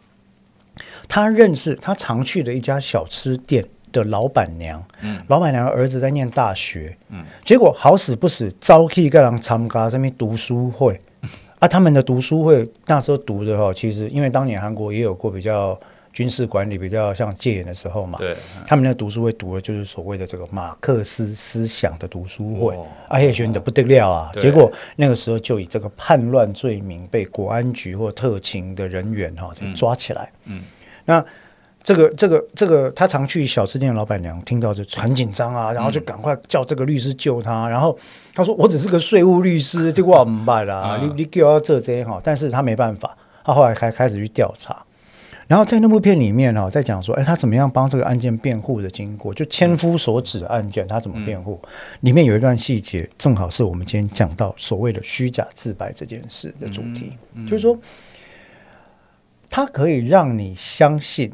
[1.09, 3.67] 他认识他常去的一家小吃店。
[3.95, 10.99] 的老板娘，嗯，老板娘的儿子在念大学，嗯，结果好死不死，招去个人参加这边读书会，
[11.59, 15.79] 啊，他们的读书会那时候读的哈，其实因为当年韩国也有过比较
[16.11, 18.35] 军事管理比较像戒严的时候嘛，对，
[18.67, 22.77] 他们的读书会读的就是所谓的这个马克思思想的读书会，
[23.07, 30.61] 而且选的不得了啊，结果那个时候就以这个叛乱罪名被国安局或特勤的人员哈就抓起来，嗯，
[31.05, 31.25] 那。
[31.85, 37.69] 这个这个这个，他常去小吃店的老板娘听到就很紧张啊，然后就赶快叫这个律师救他。
[37.69, 37.95] 然后
[38.33, 44.83] 他说：“我只是个税务律师，这个我明白了，你你给我这这哈。”但是他没办法，他后来开开始去调查。
[45.47, 51.61] 然后在那部片里面哈，在讲说，哎，他怎么样帮这个案件辩护的经过，就千夫所指的案件，他怎么辩护？
[51.99, 57.77] 里面有一段细节，正好是我们今天讲到所谓的虚假自白这件事的主题，就是说，
[59.51, 61.31] 他可以让你相信。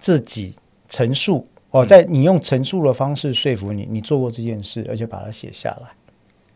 [0.00, 0.54] 自己
[0.88, 5.88] 陈述哦，在你用陈述的方式说服你，你做过这件事，而且把它写下来。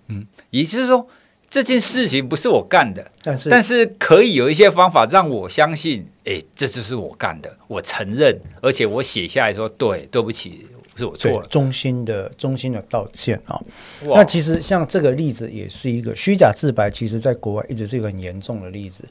[0.09, 1.07] 嗯，也就是说，
[1.49, 13.55] 这件事情不是我干的，但是但是可以有一些方法让我相信，哎，这就是我干的，我承认，而且我写下来说，对，对不起，是我错了，衷心的衷心的道歉啊。
[14.03, 19.05] 哦、那其实像这个例子也是一个虚假自白，其实在国外一直是一个很严重的例子。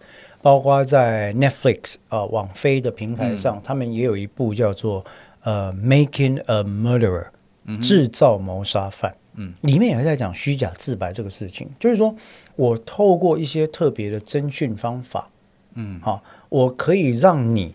[0.43, 5.03] 包括在 Netflix 啊、呃，网飞的平台上，嗯、他们也有一部叫做
[5.41, 7.27] 呃《Making a Murderer》，
[7.81, 9.15] 制造谋杀犯。
[9.35, 12.13] 嗯，里面也在讲虚假自白这个事情，就是说
[12.57, 15.29] 我透过一些特别的侦讯方法，
[15.75, 17.73] 嗯，好，我可以让你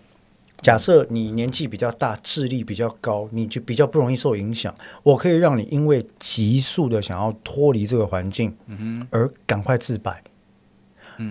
[0.60, 4.72] 假设你年纪比较大，智力比较高，你就比较不容易受影响。
[5.02, 10.22] 我可以让你因为急速的想要脱离这个环境，嗯哼，而赶快自白。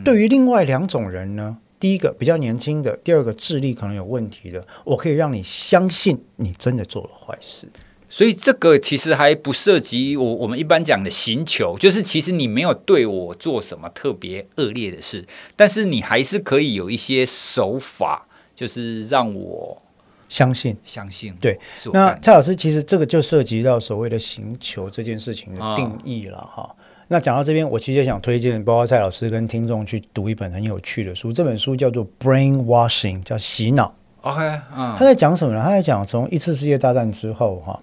[0.03, 7.67] 对于另外两种人呢，第一个比较年轻的，第二个智力可能有问题的，我可以让你相信你真的做了坏事。
[8.09, 19.81] 所以这个其实还不涉及我我们一般讲的刑求，就是其实你没有对我做什么特别恶劣的事，但是你还是可以有一些手法，就是让我
[20.29, 21.35] 相信相信。
[21.41, 21.59] 对，
[21.91, 26.63] 那蔡老师其实这个就涉及到所谓的刑求这件事情的定义了哈。
[26.63, 26.75] 哦
[27.09, 31.31] 那讲到这边，我其实也想推荐包括蔡老师跟听众去读一本很有趣的书。
[31.31, 33.93] 这本书叫做《Brainwashing》，叫洗脑。
[34.21, 34.41] OK，
[34.75, 35.63] 嗯，他在讲什么呢？
[35.63, 37.79] 他在讲从一次世界大战之后，哈，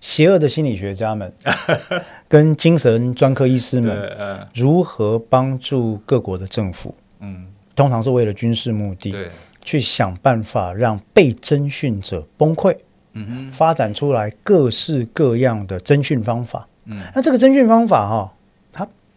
[0.00, 1.32] 邪恶的心理学家们
[2.26, 4.10] 跟精神专科医师们
[4.52, 7.46] 如何帮助各国的政府，嗯，
[7.76, 9.28] 通常是为了军事目的，对，
[9.62, 12.76] 去想办法让被征讯者崩溃，
[13.12, 18.32] 嗯哼，发展出来各式各样的征讯方法，嗯，那这个征讯方法哈。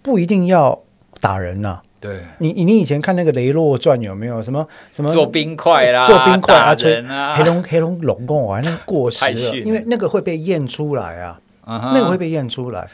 [0.04, 0.80] 不一定要
[1.20, 4.43] 打人呐、啊，对，你你以前看那个《雷洛传》有没有？
[4.43, 12.89] 什么什么做冰块啦，做冰块啊，吹啊，黑龙黑龙龙宫啊，那个 过时了，因为那个会被验出来啊，uh huh、那个会被验出来。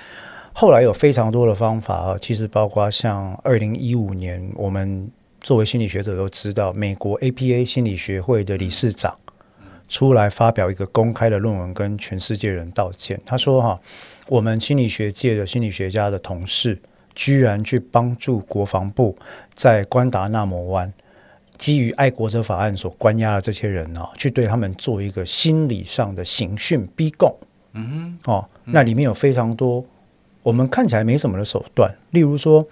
[0.53, 5.09] 后来有非常多的方法啊，其实包括像二零一五年，我们
[5.41, 9.15] 作为心理学者都知道，美国 APA 心理学会的理事长
[9.87, 13.19] 出来发表一个公开的论文，跟全世界人道歉。
[13.25, 13.79] 他说：“哈，
[14.27, 16.77] 我们心理学界的心理学家的同事。”
[17.19, 19.13] 居然去帮助国防部
[19.53, 20.93] 在关达纳摩湾，
[21.57, 27.29] 基于爱国者法案所关押的这些人啊，去对他们做一个心理上的刑讯逼供。
[27.73, 29.83] 嗯哼，哦，那里面有非常多
[30.41, 32.65] 我们看起来没什么的手段，例如说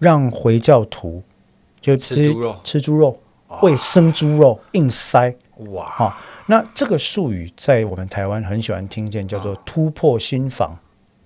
[0.00, 1.22] 让回教徒
[1.80, 3.16] 就吃猪肉，吃猪肉，
[3.62, 5.32] 喂生猪肉硬塞。
[5.70, 10.76] 哇，哈，那这个术语在我们台湾很喜欢听见，叫做突破心防。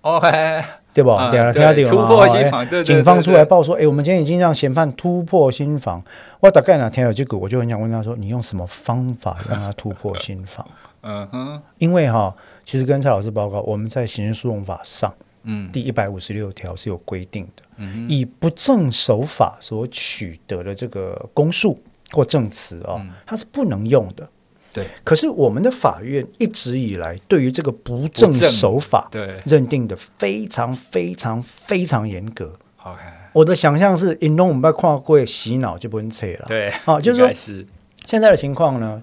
[0.02, 0.62] OK。
[0.94, 1.10] 对不？
[1.30, 6.02] 对啊，听到有突破心防，警方出来报说，哎，我们今天已经让嫌犯突破心房。
[6.40, 10.66] 我大概呢听了这个，我就很想问他说，你用什么方法让他突破心房？
[11.06, 12.34] 嗯哼，因为哈，
[12.64, 21.78] 其实跟蔡老师报告，我们在刑事诉讼法上，嗯，第一百五十六条是有规定的，嗯，以不正手法所取得的这个供述
[22.12, 24.26] 或证词啊，它是不能用的。
[24.74, 29.38] 对，可是我们的法院一直以来对于这个不正手法，对。
[29.46, 32.52] 认定的非常非常非常严格。
[32.82, 32.98] OK，
[33.32, 36.46] 我的想象是，引弄我们不跨过洗脑就不用扯了。
[36.48, 37.64] 对，啊，就是说是。
[38.04, 39.00] 现在的情况呢，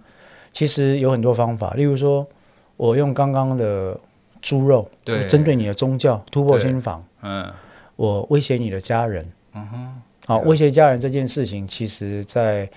[0.52, 2.28] 其实有很多方法，例如说，
[2.76, 3.98] 我用刚刚的
[4.42, 7.50] 猪肉，对，针对你的宗教突破心防，嗯，
[7.96, 12.66] 我威胁你的家人，嗯哼，好，威胁家人这件事情，其实在。
[12.66, 12.70] 在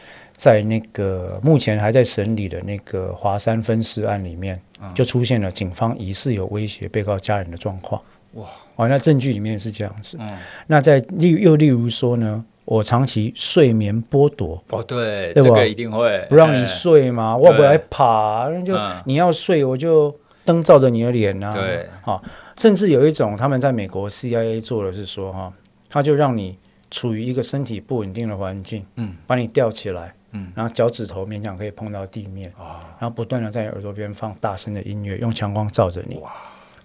[0.63, 4.61] 那个目前还在审理的那个华山分尸案里面，
[4.95, 8.01] 就出现了警方疑似有威胁被告家人的状况。
[8.35, 10.17] 哇，哦，那证据里面是这样子。
[10.21, 14.61] 嗯，那在例又例如说呢，我长期睡眠剥夺。
[14.71, 15.33] 哦，对？
[15.35, 20.15] 这个一定会不让你睡嘛，我不来爬，就你要睡，我就
[20.45, 21.55] 灯照着你的脸啊。
[21.55, 22.21] 对，好，
[22.59, 25.53] 甚至有一种他们在美国 CIA 做的是说哈，
[25.89, 26.59] 他就让你
[26.91, 30.13] 处于一个身体不稳定的环境，嗯，把你吊起来。
[30.35, 36.17] 嗯，然后脚趾头勉强可以碰到地面，啊然后不断的在耳朵边放大声的音乐，用强光照着你。
[36.17, 36.31] 哇，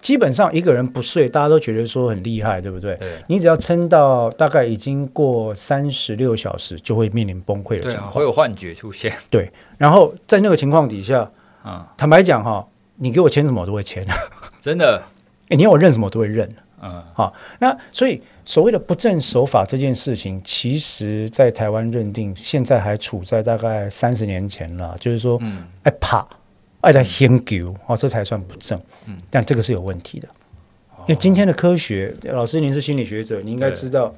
[0.00, 2.94] 基本上一个人不睡，大家都觉得说很厉害，对不对？
[2.96, 3.08] 对。
[3.26, 9.12] 你只要撑到大概已经过三十六小时，就会面临崩溃的情况，会有幻觉出现。
[9.28, 9.50] 对。
[9.76, 11.30] 然后在那个情况底下，
[11.64, 14.06] 嗯，坦白讲哈，你给我签什么我都会签，
[14.60, 15.02] 真的。
[15.48, 16.48] 哎，你要我认什么我都会认。
[16.82, 26.26] 嗯，好，那所以所谓的不正手法这件事情，其实在台湾认定，现在还处在大概三十年前了，就是说，嗯，爱怕，
[26.80, 28.80] 爱在研究，哦，这才算不正。
[29.06, 30.28] 嗯，但这个是有问题的，
[31.00, 34.14] 因为今天的科学，老师您是心理学者，你应该知道。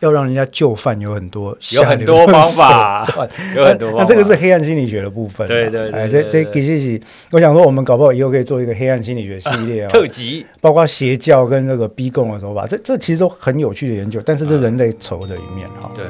[0.00, 3.08] 要让人家就范有很多，有很多 方法，
[3.56, 3.92] 有很多。
[3.96, 5.46] 那这个是黑暗心理学的部分。
[5.46, 7.00] 对对对，这这其实是，
[7.32, 14.20] 我想说，我们搞不好以后可以做一个黑暗心理学系列啊， 特辑，包括邪教跟那个逼供的手法，这这其实都很有趣的研究。
[14.24, 15.90] 但是这人类丑的一面哈。
[15.94, 16.04] 对。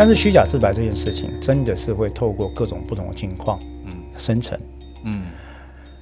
[0.00, 4.58] 但是虚假自白这件事情，真的是会透过各种不同的情况，嗯，生成，
[5.04, 5.26] 嗯。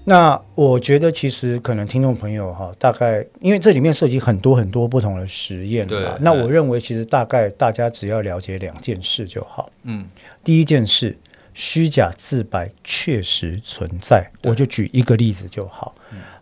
[0.05, 6.07] 那我觉得其实可能听众朋友哈，大概因为这里面涉及很多很多不同的实验，对。
[6.21, 10.07] 那我认为其实大概大家只要了解两件事就好，嗯。
[10.45, 11.19] 第一件事，
[11.53, 15.93] 虚假自白确实存在，我就举一个例子就好。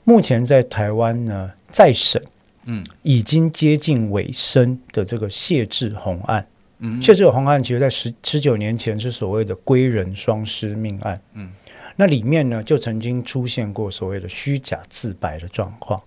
[0.04, 2.22] 目前在台湾呢，再审，
[2.66, 6.46] 嗯，已经接近尾声的这个谢志宏案。
[6.78, 11.18] 嗯，谢志宏案其实，在十十九年前是所谓的归人双尸命案。
[11.32, 11.50] 嗯，
[11.96, 15.98] 那里面呢，就曾经出现过所谓的虚假自白的状况。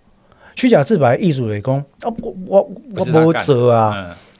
[0.56, 3.94] 虚假自白，艺术雷公啊，我我我没辙啊，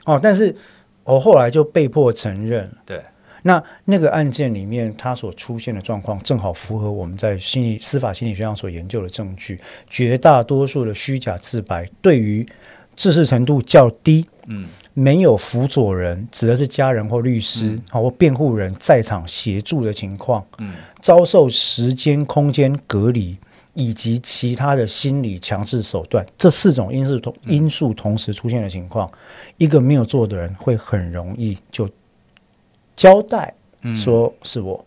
[0.06, 0.54] 嗯、哦，但是
[1.02, 2.70] 我后来就被迫承认。
[2.84, 3.02] 对，
[3.42, 9.58] 那那个案件里面，它所出现的状况，正好符合我们在心理司法心理学上所研究的证据。
[9.88, 12.46] 绝大多数的虚假自白，对于
[12.94, 14.68] 知识程度较低，嗯。
[14.94, 23.36] 没有辅佐人，指的是家人或律师，嗯、或辩护人在场协助的情况，嗯、遭受时间、空间隔离
[23.74, 29.18] 以及其他的心理强制手段，这四种因素同因素同时出现的情况，嗯、
[29.58, 31.88] 一个没有做的人会很容易就
[32.96, 33.54] 交代
[33.94, 34.74] 说是我。
[34.74, 34.86] 嗯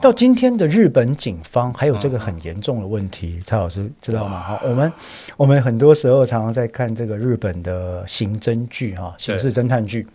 [0.00, 4.40] 到今天的日本警方还有这个很严重的问题，蔡老师知道吗？
[4.40, 4.92] 哈，我们
[5.36, 10.06] 我们很多时候常常在看这个日本的刑侦剧哈，刑事侦探剧，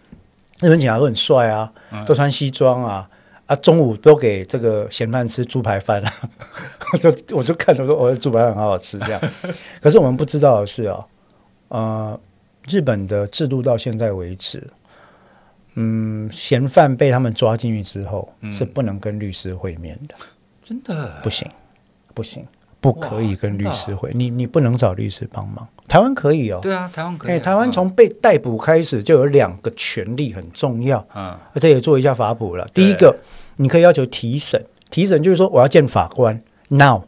[0.61, 1.71] 日本警察都很帅啊，
[2.05, 3.09] 都穿西装啊，
[3.47, 6.13] 啊，中午都给这个嫌犯吃猪排饭啊，
[7.01, 9.19] 就我就看着说，我的猪排饭很好好吃这样。
[9.81, 11.05] 可是我们不知道的是啊，
[11.69, 12.19] 呃，
[12.67, 14.61] 日本的制度到现在为止，
[15.75, 20.15] 嗯，嫌犯被他们抓进去之后，嗯、是不能跟律师会面的，
[20.63, 21.47] 真的不行，
[22.13, 22.45] 不行。
[22.81, 25.67] 不可以跟律师会，你你不能找律师帮忙。
[25.85, 27.35] 台湾可以哦，对啊，台湾可以、啊。
[27.35, 32.65] 哎，台湾从被逮捕开始就有两个权利很重要，嗯，这也做一下法普了。
[32.73, 33.13] 第一个，
[33.57, 37.01] 你可以要求提审，提审就是说我要见法官，now，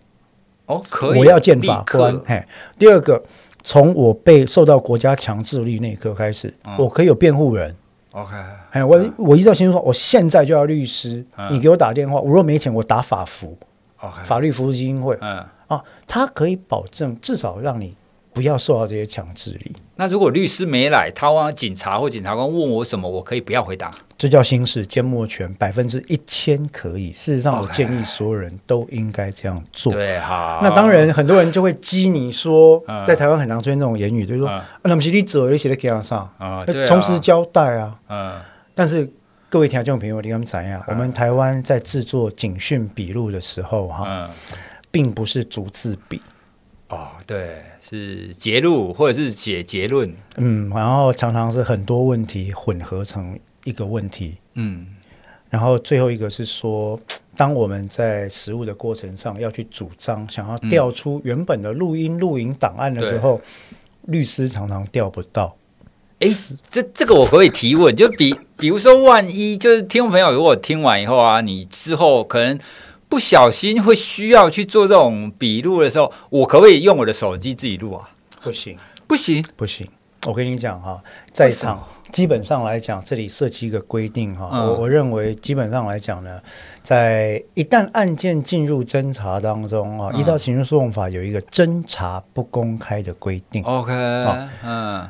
[0.65, 2.19] 哦，可以，我要见法官。
[2.25, 2.43] 嘿，
[2.77, 3.23] 第二个，
[3.63, 7.73] 从我被受到国家强制力那一刻开始，嗯、我可以有辩护人。
[8.11, 8.33] OK，
[8.71, 13.57] 哎，我我依照新闻说，我现在就要律师，嗯、你给我打电话，我若没钱，我打法服
[14.01, 15.45] ，OK，法律服务基金会，嗯。
[15.67, 17.95] 啊，他可以保证至少让你
[18.33, 19.71] 不要受到这些强制力。
[19.95, 23.89] 那如果律师没来，他问警察或检察官问我什么，我可以不要回答。
[24.21, 27.11] 这叫心事缄默权，百分之一千可以。
[27.11, 29.91] 事实上，我建议所有人都应该这样做。
[29.91, 30.59] 对，好。
[30.61, 37.97] 那当然，很多人就会激你说，在台湾很常出现这种言语，就是说，啊，那么是你走，你写在给他上啊，从实交代啊。
[38.09, 38.39] 嗯。
[38.75, 39.11] 但是
[39.49, 40.83] 各位听众朋友，你们怎样？
[40.85, 44.29] 我们台湾在制作警讯笔录的时候，哈。
[44.91, 46.21] 并不是逐字笔
[46.89, 54.87] 哦，对，是结录或者是写结论，嗯，然后常常是很多问题混合成一个问题，嗯，
[55.49, 56.99] 然后最后一个是说，
[57.35, 63.73] 当我们在实务的过程上要去主张，想要调出原本的录音录影档案的时候，嗯、
[64.13, 65.55] 律师常常调不到。
[66.19, 66.27] 哎，
[66.69, 72.59] 这这个我可以提问，就比比如说，万一就是听众朋友如果听完以后啊，你之后可能。
[73.11, 78.09] 不小心会需要去做这种笔录的时候，我可不可以用我的手机自己录啊？
[78.41, 79.85] 不行，不行，不行！
[80.27, 81.01] 我跟你讲哈，
[81.31, 84.49] 在场基本上来讲，这里涉及一个规定哈。
[84.53, 86.39] 嗯、我我认为基本上来讲呢，
[86.83, 93.63] 在一旦案件进入侦查当中啊，嗯、依照刑事诉讼法有一个侦查不公开的规定。
[93.63, 93.91] OK，
[94.63, 95.09] 嗯。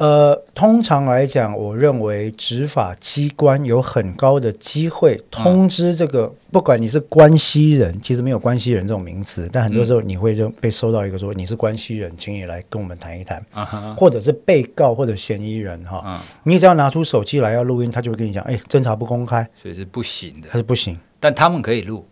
[0.00, 22.06] 呃，通常来讲，我认为执法机关有很高的机会通知这个，嗯、不管你是关系人，其实没有关系人这种名词，但很多时候你会认被收到一个说你是关系人，请你来跟我们谈一谈，啊、哈或者是被告或者嫌疑人哈，嗯、你只要拿出手机来要录音，他就会跟你讲，哎，侦查不公开，所以是不行的，他是不行，但他们可以录，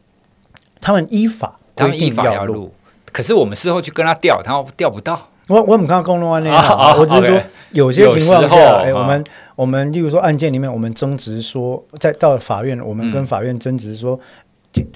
[0.78, 2.70] 他们依法他们依法要录，
[3.10, 5.30] 可是我们事后去跟他调，他调不到。
[5.48, 7.42] 我我们刚刚公路案例啊，我只是说
[7.72, 9.24] 有些情况下，哎，我们
[9.56, 14.18] 我们例如说案件里面，我们争执说，在到了法院，我们跟法院争执说，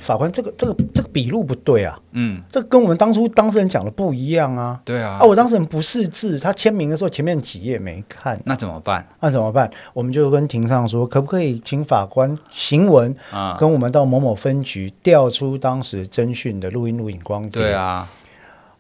[0.01, 9.07] 法官这个这个这个笔录不对啊，嗯，这跟我们当初当事人讲的不一样啊，对啊，啊，我当事人不识字，他签名的时候前面几页没看，那怎么办？
[9.21, 9.71] 那怎么办？
[9.95, 17.63] 我们就跟庭上说，可不可以请法官行文啊，跟我们到某某分局调出当时侦讯的录音录影光碟？
[17.63, 18.07] 对啊。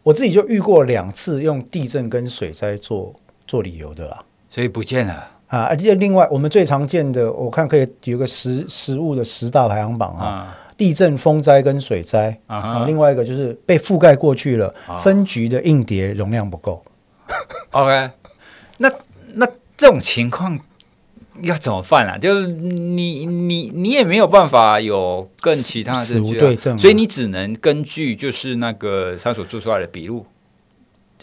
[0.03, 3.14] 我自己就遇过两次用地震跟水灾做
[3.46, 5.12] 做理由的啦，所以不见了
[5.46, 5.62] 啊！
[5.64, 16.82] 而且另外我们最常见的，我看可以有个食食物的十大排行榜啊，嗯、地震、风灾跟水灾啊，啊，另外一个就是被覆盖过去了，啊、分局的硬碟容量不够。
[17.70, 18.11] OK，
[18.78, 18.90] 那
[19.34, 19.46] 那
[19.76, 20.59] 这种情况。
[21.41, 22.18] 要怎么办啊？
[22.18, 30.26] 就是你你你也没有办法有更其他的证据，对证，所以你只能根据就是那个他所做出来的笔录。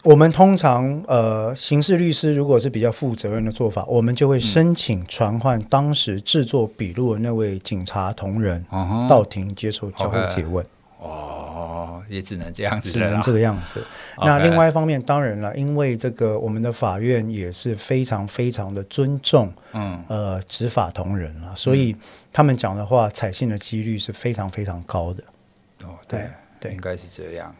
[0.03, 8.65] 我们通常呃，刑事律师如果是比较负责任的做法，我们就会申请传唤当时制作笔录的那位警察同仁
[9.09, 10.65] 到庭接受交互诘问。
[10.99, 12.03] 哦。
[12.07, 13.85] 也只能这样子，只能这个样子。
[14.17, 21.95] 那另外一方面，当然了，因为这个我们的法院也是非常非常的尊重，嗯，呃，执法同仁啊，所以
[22.33, 25.23] 他们讲的话采信的几率是非常非常高的。
[25.83, 26.21] 哦，对
[26.59, 27.55] 对，应该是这样。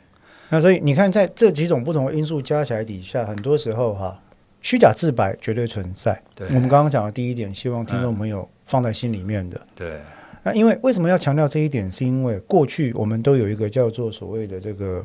[0.50, 4.20] 那所以你看，在这几种不同的因素加起来底下，很多时候哈，
[4.64, 6.20] 虚假自白绝对存在。
[6.34, 9.62] 对，我们刚刚讲的第一点，希望听众朋友放在心里面的。
[9.76, 10.02] 对。
[10.42, 11.92] 那因为为什么要强调这一点？
[11.92, 15.04] 是因为过去我们都有一个叫做所谓的这个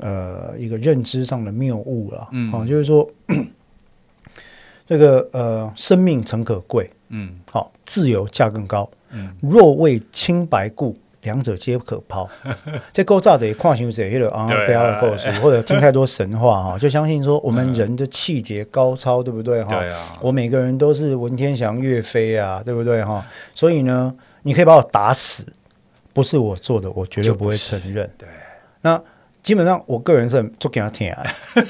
[0.00, 3.08] 呃一个认知上的谬误了，嗯，好，就是说
[4.84, 12.28] 这个呃生命诚可贵，嗯，好，自由价更高，嗯，若为清白故，两者皆可抛。
[12.92, 14.98] 这构造的跨行者，或者啊不要
[15.40, 19.78] 或者听太多神话哈，就相信说我们人的气节高超，对不对哈？
[19.78, 23.24] 对啊，我每个人都是文天祥、岳飞啊，对不对哈？
[23.54, 24.12] 所以呢。
[24.42, 25.46] 你可以把我打死，
[26.12, 28.10] 不是我做的，我绝对不会承认。
[28.18, 28.28] 对，
[28.82, 29.00] 那
[29.42, 31.24] 基本上我个人是很做给他舔啊。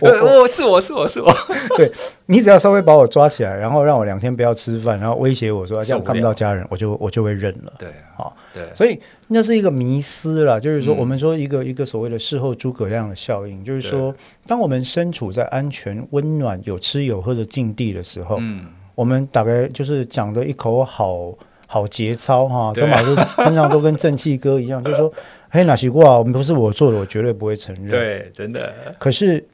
[0.00, 1.32] 我我是我是我是我，
[1.76, 1.90] 对，
[2.26, 7.72] 你只要稍微把我抓起来，然后让我两天不要吃饭，然后威胁我说这样看不到家人，我就我就会认了。
[7.78, 14.14] 对，啊，对，所以那是一个迷思啦，就是说我们说一个一个所谓的事后诸葛亮的效应，就是说
[14.46, 21.32] 当我们身处在安全、温暖、有吃有喝的境地的时候，嗯，我们大概就是讲的一口好
[21.74, 25.12] 好节操哈，跟马是身上都跟正气哥一样，就是说，
[25.50, 27.88] 嘿， 哪些话我们不是我做的，我绝对不会承认。
[27.88, 28.72] 对，真的。
[28.98, 29.44] 可是。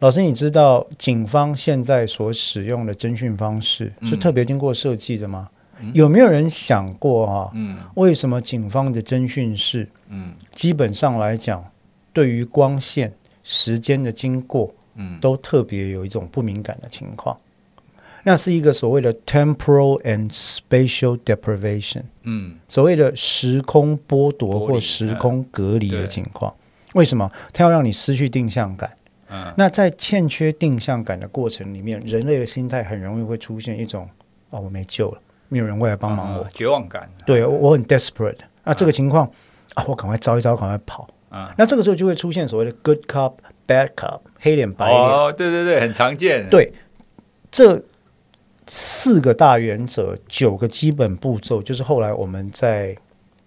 [0.00, 5.48] 老师，你知道警方现在所使用的侦讯方式是特别经过设计的吗？
[5.80, 7.50] 嗯、有没有人想过哈、啊？
[7.54, 11.64] 嗯，为什么警方的侦讯室，嗯，基本上来讲，
[12.12, 13.10] 对于光线、
[13.42, 17.34] 时间的经过，嗯，都特别有一种不敏感的情况。
[18.24, 26.52] 那是一个所谓的 temporal and spatial deprivation，嗯，所谓的时空剥夺或时空隔离的情况。
[26.94, 27.30] 为什么？
[27.52, 28.90] 它要让你失去定向感。
[29.56, 34.08] 那在欠缺定向感的过程里面，人类的心态很容易会出现一种
[34.50, 35.18] “哦，我没救了，
[35.48, 37.08] 没有人会来帮忙我”，绝望感。
[37.26, 38.36] 对，我很 desperate。
[38.62, 39.28] 那这个情况
[39.74, 41.08] 啊，我赶快招一招，赶快跑。
[41.30, 43.32] 啊那这个时候就会出现所谓的 good cop
[43.66, 45.00] bad cop，黑脸白脸。
[45.00, 46.48] 哦，对对对，很常见。
[46.48, 46.72] 对，
[47.50, 47.82] 这
[48.66, 52.96] 四个大原则，九个基本步骤，就是后来我们在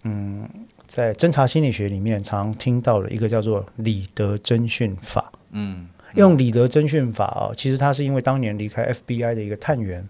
[0.03, 0.47] 嗯，
[0.87, 5.31] 在侦查心理学里面常听到的一个叫做李德侦讯法。
[5.51, 10.07] 嗯，用李德侦讯法啊，其实他是因为当年离开 FBI 的一个探员，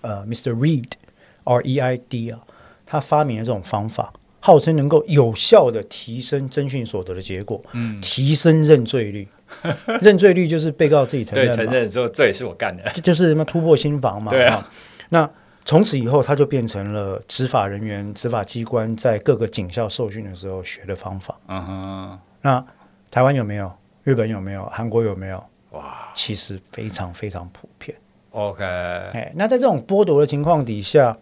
[0.00, 0.52] 呃，Mr.
[0.52, 2.40] Reed，R E I D 啊，
[2.84, 9.28] 他发明了这种方法，号称能够有效的提升侦讯所得的结果，嗯，提升认罪率，
[10.02, 14.68] 认罪率就是被告自己承认，承认说这也是我干的，这就是什么突破心防嘛，对啊。
[15.10, 15.28] 那
[15.64, 21.38] 从此以后，他就变成了执法人员、执法机关在各个警校受训的时候学的方法。
[21.48, 22.64] 嗯哼，那
[23.10, 23.70] 台湾有没有？
[24.04, 24.64] 日本有没有？
[24.66, 25.44] 韩国有没有？
[25.72, 27.94] 哇，其实非常非常普遍。
[28.30, 31.14] OK，哎，那在这种剥夺的情况底下，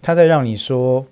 [0.00, 1.06] 他在让你说，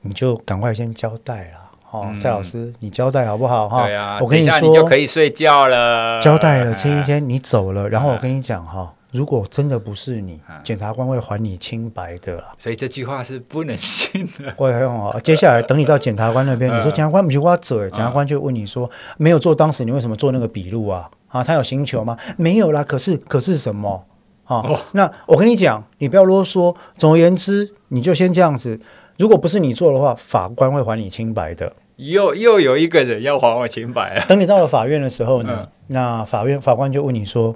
[0.00, 1.67] 你就赶快先交代了。
[1.90, 3.68] 哦，嗯、蔡老师，你交代好不好？
[3.68, 6.20] 哈，对啊，我跟你说，你就可以睡觉了。
[6.20, 8.92] 交代了，这一天你走了，然后我跟你讲哈。
[9.10, 12.54] 如果真的不是你，检察官会还你清白的啦。
[12.58, 14.52] 所以这句话是不能信的。
[14.58, 21.08] 我很好，接下来等你到检察官那边， 你说检察官不去挖走，检察官就问你说，没有做当时你为什么做那个笔录啊？
[21.28, 22.18] 啊，他有刑求吗？
[22.36, 22.84] 没有啦。
[22.84, 24.04] 可是可是什么？
[24.44, 24.62] 啊，
[24.92, 26.76] 那我跟你讲，你不要啰嗦。
[26.98, 28.78] 总而言之，你就先这样子。
[29.18, 31.70] 如果不是你做的话，法官会还你清白的。
[31.96, 34.24] 又又有一个人要还我清白啊。
[34.26, 37.54] 等你到了法院的时候呢，那法院法官就问你说。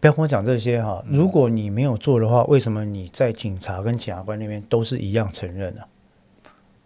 [0.00, 1.02] 不要跟我讲这些哈！
[1.08, 5.80] 如果你没有做的话，为什么你在警察跟检察官那边都是一样承认呢？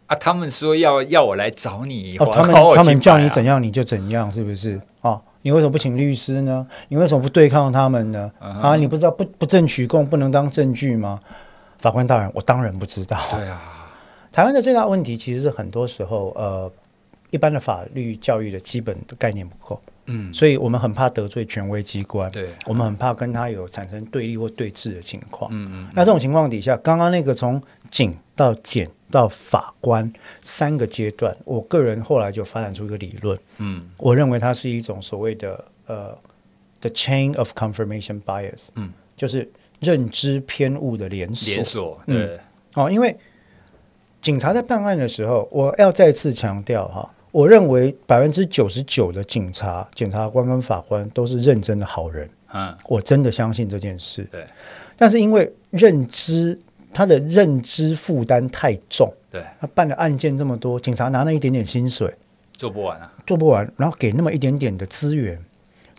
[0.06, 4.80] 啊，他们说要要我来找你，哦，他们他们叫你怎样你就怎样，是不是？
[5.02, 6.66] 啊，你为什么不请律师呢？
[6.88, 8.32] 你为什么不对抗他们呢？
[8.38, 11.20] 啊，你不知道不不证取供不能当证据吗？
[11.80, 13.18] 法官大人，我当然不知道。
[13.30, 13.60] 对啊，
[14.32, 16.72] 台湾的最大问题其实是很多时候，呃，
[17.30, 19.80] 一般的法律教育的基本的概念不够。
[20.06, 25.48] 嗯，所以我们很怕得罪权威机关，对，我们很怕跟他有产生对立或对峙的情况。
[25.54, 33.38] 嗯嗯，那这种情况底下，刚刚那个从警到检到法官三个阶段，我个人后来就发展出一个理论。
[33.58, 36.18] 嗯，我认为它是一种所谓的呃
[36.80, 38.68] ，the chain of confirmation bias。
[38.74, 41.54] 嗯，就是认知偏误的连锁。
[41.54, 42.26] 连锁，对。
[42.26, 42.40] 嗯，
[42.74, 43.16] 哦，因为
[44.22, 47.12] 警察在办案的时候，我要再次强调哈。
[47.32, 52.28] 我认为百分之九十九的警察、检察官跟法官都是认真的好人。
[52.54, 54.22] 嗯，我真的相信这件事。
[54.30, 54.44] 对，
[54.96, 56.56] 但是因为认知，
[56.92, 59.12] 他的认知负担太重。
[59.30, 62.14] 对，他办的案件这么多，警察拿那一点点薪水
[62.52, 65.42] 做不完啊，做不完，然后给那么一点点的资源。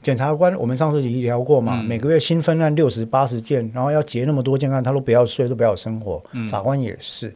[0.03, 6.23] 检察官，我们上次也聊过嘛，嗯、每个月新分案六十八十件，然后要结那么多件案，他都不要睡，都不要生活。
[6.33, 7.33] 嗯、法官也是。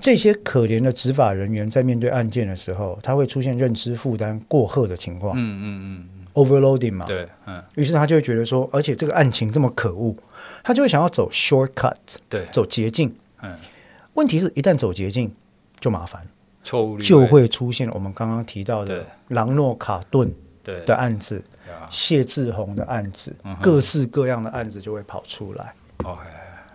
[0.00, 5.34] 这些可怜的执法人员在面对案件的时候，他会出现认知负担过荷的情况。
[5.36, 7.04] 嗯嗯嗯，overloading 嘛。
[7.04, 7.62] 对，嗯。
[7.74, 10.14] 于是他就会觉得说，而且这个案情这么可恶，
[10.62, 11.96] 他就会想要走 shortcut，
[12.28, 13.12] 对，走捷径。
[13.42, 13.52] 嗯。
[14.14, 15.32] 问题是一旦走捷径，
[15.80, 16.22] 就麻烦，
[16.62, 20.32] 错误率就会出现我们刚刚提到的朗诺卡顿
[20.62, 21.42] 的案子，
[21.90, 25.74] 谢志宏的案子，各式各样的案子就会跑出来。
[26.04, 26.20] OK。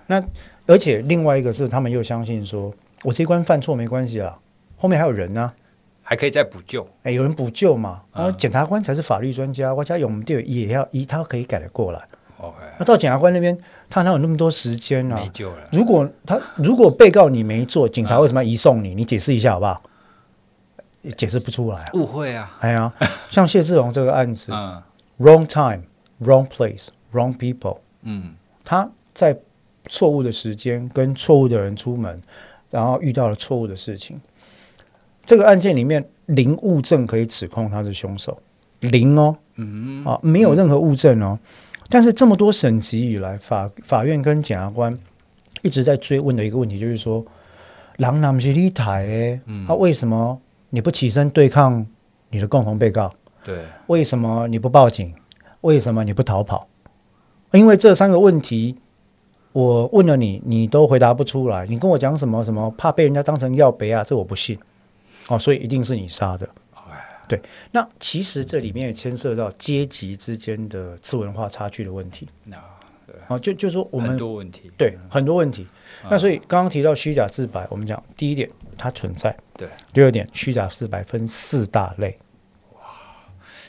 [0.07, 0.21] 那
[0.67, 2.73] 而且另外一个是，他们又相信说。
[3.03, 4.37] 我这一关犯错没关系啊，
[4.77, 5.53] 后面还有人呢、啊，
[6.01, 6.87] 还可以再补救。
[7.03, 8.01] 哎，有人补救嘛？
[8.13, 12.01] 然后检察官才是法律专家，我家永们也要一他可以改得过来。
[12.37, 13.57] OK，那到检察官那边，
[13.89, 15.15] 他哪有那么多时间啊？
[15.15, 15.69] 没救了。
[15.71, 18.93] 如果他如果被告你没做，警察为什么要移送你？
[18.95, 19.81] 你解释一下好不好？
[21.01, 22.55] 也解释不出来，误会啊。
[22.61, 22.93] 哎呀，
[23.29, 24.81] 像谢志荣这个案子， 嗯
[25.19, 25.83] ，wrong time,
[26.21, 29.37] wrong place, wrong people，嗯，他在
[29.89, 32.21] 错误的时间跟错误的人出门，
[32.73, 34.19] 然后遇到了错误的事情。
[35.23, 38.37] 这个案件里面零物证可以指控他是凶手，
[38.79, 41.37] 零哦，嗯啊，没有任何物证哦。
[41.87, 44.97] 但是这么多审级以来，法法院跟检察官
[45.61, 47.23] 一直在追问的一个问题，就是说，
[47.97, 51.85] 狼南是立台诶，他为什么你不起身对抗
[52.31, 53.13] 你的共同被告？
[53.43, 55.13] 对，为什么你不报警？
[55.61, 56.67] 为什么你不逃跑？
[57.51, 58.75] 因为这三个问题，
[59.53, 61.65] 我问了你，你都回答不出来。
[61.67, 64.03] 你跟我讲什么什么，怕被人家当成要杯啊？
[64.03, 64.59] 这我不信。
[65.29, 66.49] 哦，所以一定是你杀的。
[67.25, 67.41] 对，
[67.71, 72.27] 那其实这里面也牵涉到阶级之间的次文化差距的问题。
[72.43, 72.57] 那
[73.07, 75.65] 对，哦，就就说我们很多问题，对很多问题。
[76.09, 82.17] 那所以刚刚提到虚假自白，我们讲第一点它存在，对；第二点虚假自白分四大类。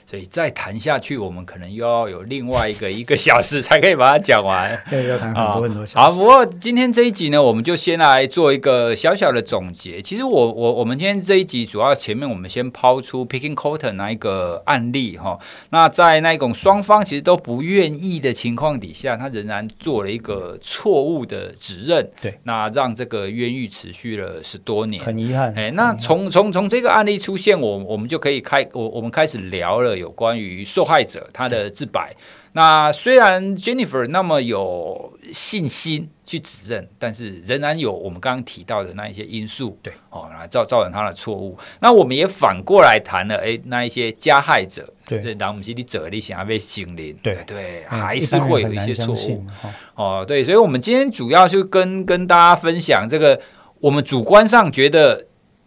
[0.06, 4.78] 所以再谈下去，我们可能又要有另外一个一个小时才可以把它讲完。
[4.90, 5.98] 对，要谈很多很多小时。
[5.98, 10.02] 好，不过今天这一集呢，我们就先来做一个小小的总结。
[10.02, 15.38] 其实我我我们今天这一集主要前面我们先抛出 Picking Cotton 那一个案例哈。
[15.70, 22.10] 那在那一种双方其实都不愿意的情况底下，他仍然做了一个错误的指认。
[22.20, 25.54] 对，那让这个冤狱持续了十多年，很遗憾。
[25.56, 29.94] 哎，那从从从这个案例出现，我我们就可以开我我们开始聊了。
[29.94, 32.14] 有关于受害者他的自白，
[32.52, 41.58] 那虽然 Jennifer 那么有信心去指认，但是仍然有我们刚刚提到的那一些因素，对哦，来造造成他的错误。
[41.80, 49.44] 那我们也反过来谈了，哎，那一些加害者，对，然后我们心里者力想要被心灵，对对，嗯、还是会有一些错误
[49.94, 53.40] 哦，哦，对，所以我们今天主要就跟跟大家分享这个，
[53.80, 55.26] 我们主观上觉得。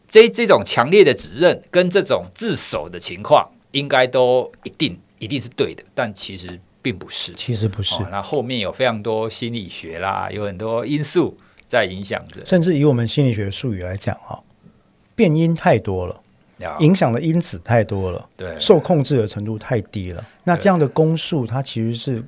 [0.09, 7.95] 这这种强烈的指认跟这种自首的情况，应该都一定一定是对的，但其实并不是，其实不是。
[7.95, 11.37] 哦、那后面有非常多心理学啦，有很多因素
[11.67, 12.45] 在影响着。
[12.45, 14.39] 甚至以我们心理学术语来讲啊，
[15.15, 16.21] 变因太多了，
[16.79, 20.25] 影响的因子太多了，对，受控制的程度太低了。
[20.43, 22.23] 那这样的公诉，它其实是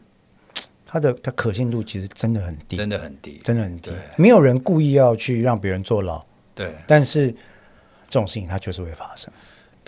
[0.85, 3.91] 它的它可信度其实真的很低，真的很低，真的很低。
[4.17, 6.23] 没有人故意要去让别人坐牢，
[6.53, 7.33] 对，但是。
[8.11, 9.31] 这种事情它就是会发生，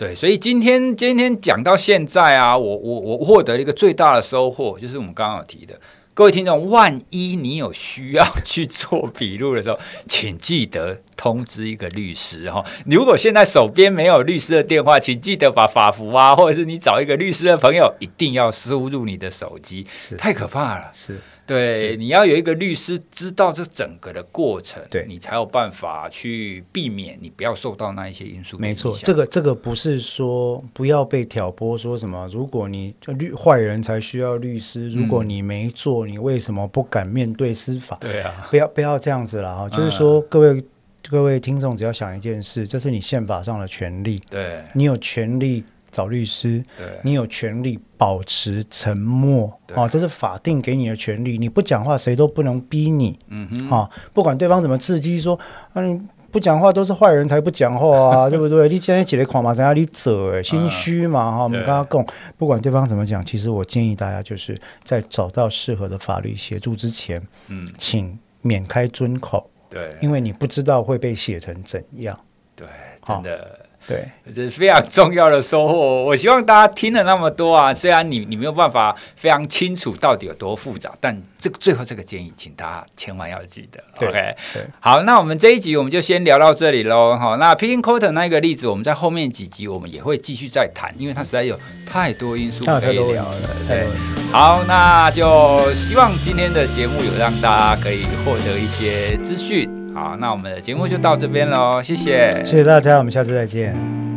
[0.02, 5.80] 对，所以今天今天讲到现在啊，我我我获得了一个最大的收获，就是我们刚刚有提的，
[6.12, 9.78] 各位听众，万一你有需要去做笔录的时候，
[10.08, 12.64] 请记得通知一个律师哈。
[12.84, 21.16] 如果现在手边没有律师的电话，请记得把法服啊， 或者是你找一个律师的朋友，一定要输入你的手机，是太可怕了，是。
[21.44, 28.56] 对，你要有一个律师知道这整个的过程，对，你才有办法去避免你不要受到那一些因素。
[28.58, 37.98] 没错，这个这个不是说不要被挑拨，说什么如果你律坏人才需要律师，如果你没做，你为什么不敢面对司法？
[38.00, 39.68] 对啊，不要不要这样子了哈。
[39.68, 40.64] 就是说，各位
[41.12, 45.62] 各位听众，只要想一件事，这是你宪法上的权利，对，你有权利。
[45.90, 46.64] 找律师，
[47.02, 51.36] 你有权利保持沉默哦，这是法定给你的权利。
[51.36, 53.18] 你不讲话，谁都不能逼你。
[53.28, 55.38] 嗯哼，哈、哦，不管对方怎么刺激，说
[55.74, 56.00] 啊，你
[56.30, 58.70] 不讲话都是坏人才不讲话啊， 对不对？
[58.70, 60.32] 你今天起来狂嘛，怎样你走？
[60.32, 61.44] 哎，心虚嘛，哈、嗯。
[61.44, 69.50] 我们刚刚讲，不管对方怎么讲，其实我建议大家就是在找到适合的法律协助之前，嗯，请免开尊口。
[69.72, 72.18] 对，因为你不知道会被写成怎样。
[72.54, 72.68] 对，
[73.04, 73.61] 真的。
[73.82, 76.04] 哦对，这是非常重要的收获。
[76.04, 83.82] 我希望大家听了那么多啊，虽然你你没有办法非常清楚到底有多复杂，但这个最后这个建议，请大家千万要记得。
[84.06, 87.16] OK，对，好，那我们这一集我们就先聊到这里喽。
[87.16, 93.36] 好，那 Picking Cotton 那个例子，我们在后面几集我们也会继续再谈，因为它实在有太多因素可以聊了。
[93.66, 93.86] 对，
[94.30, 99.81] 好，那就希望今天的节目有让大家可以获得一些资讯。
[99.94, 104.11] 好，那我们的节目就到这边喽，谢谢，谢谢大家，我们下次再见。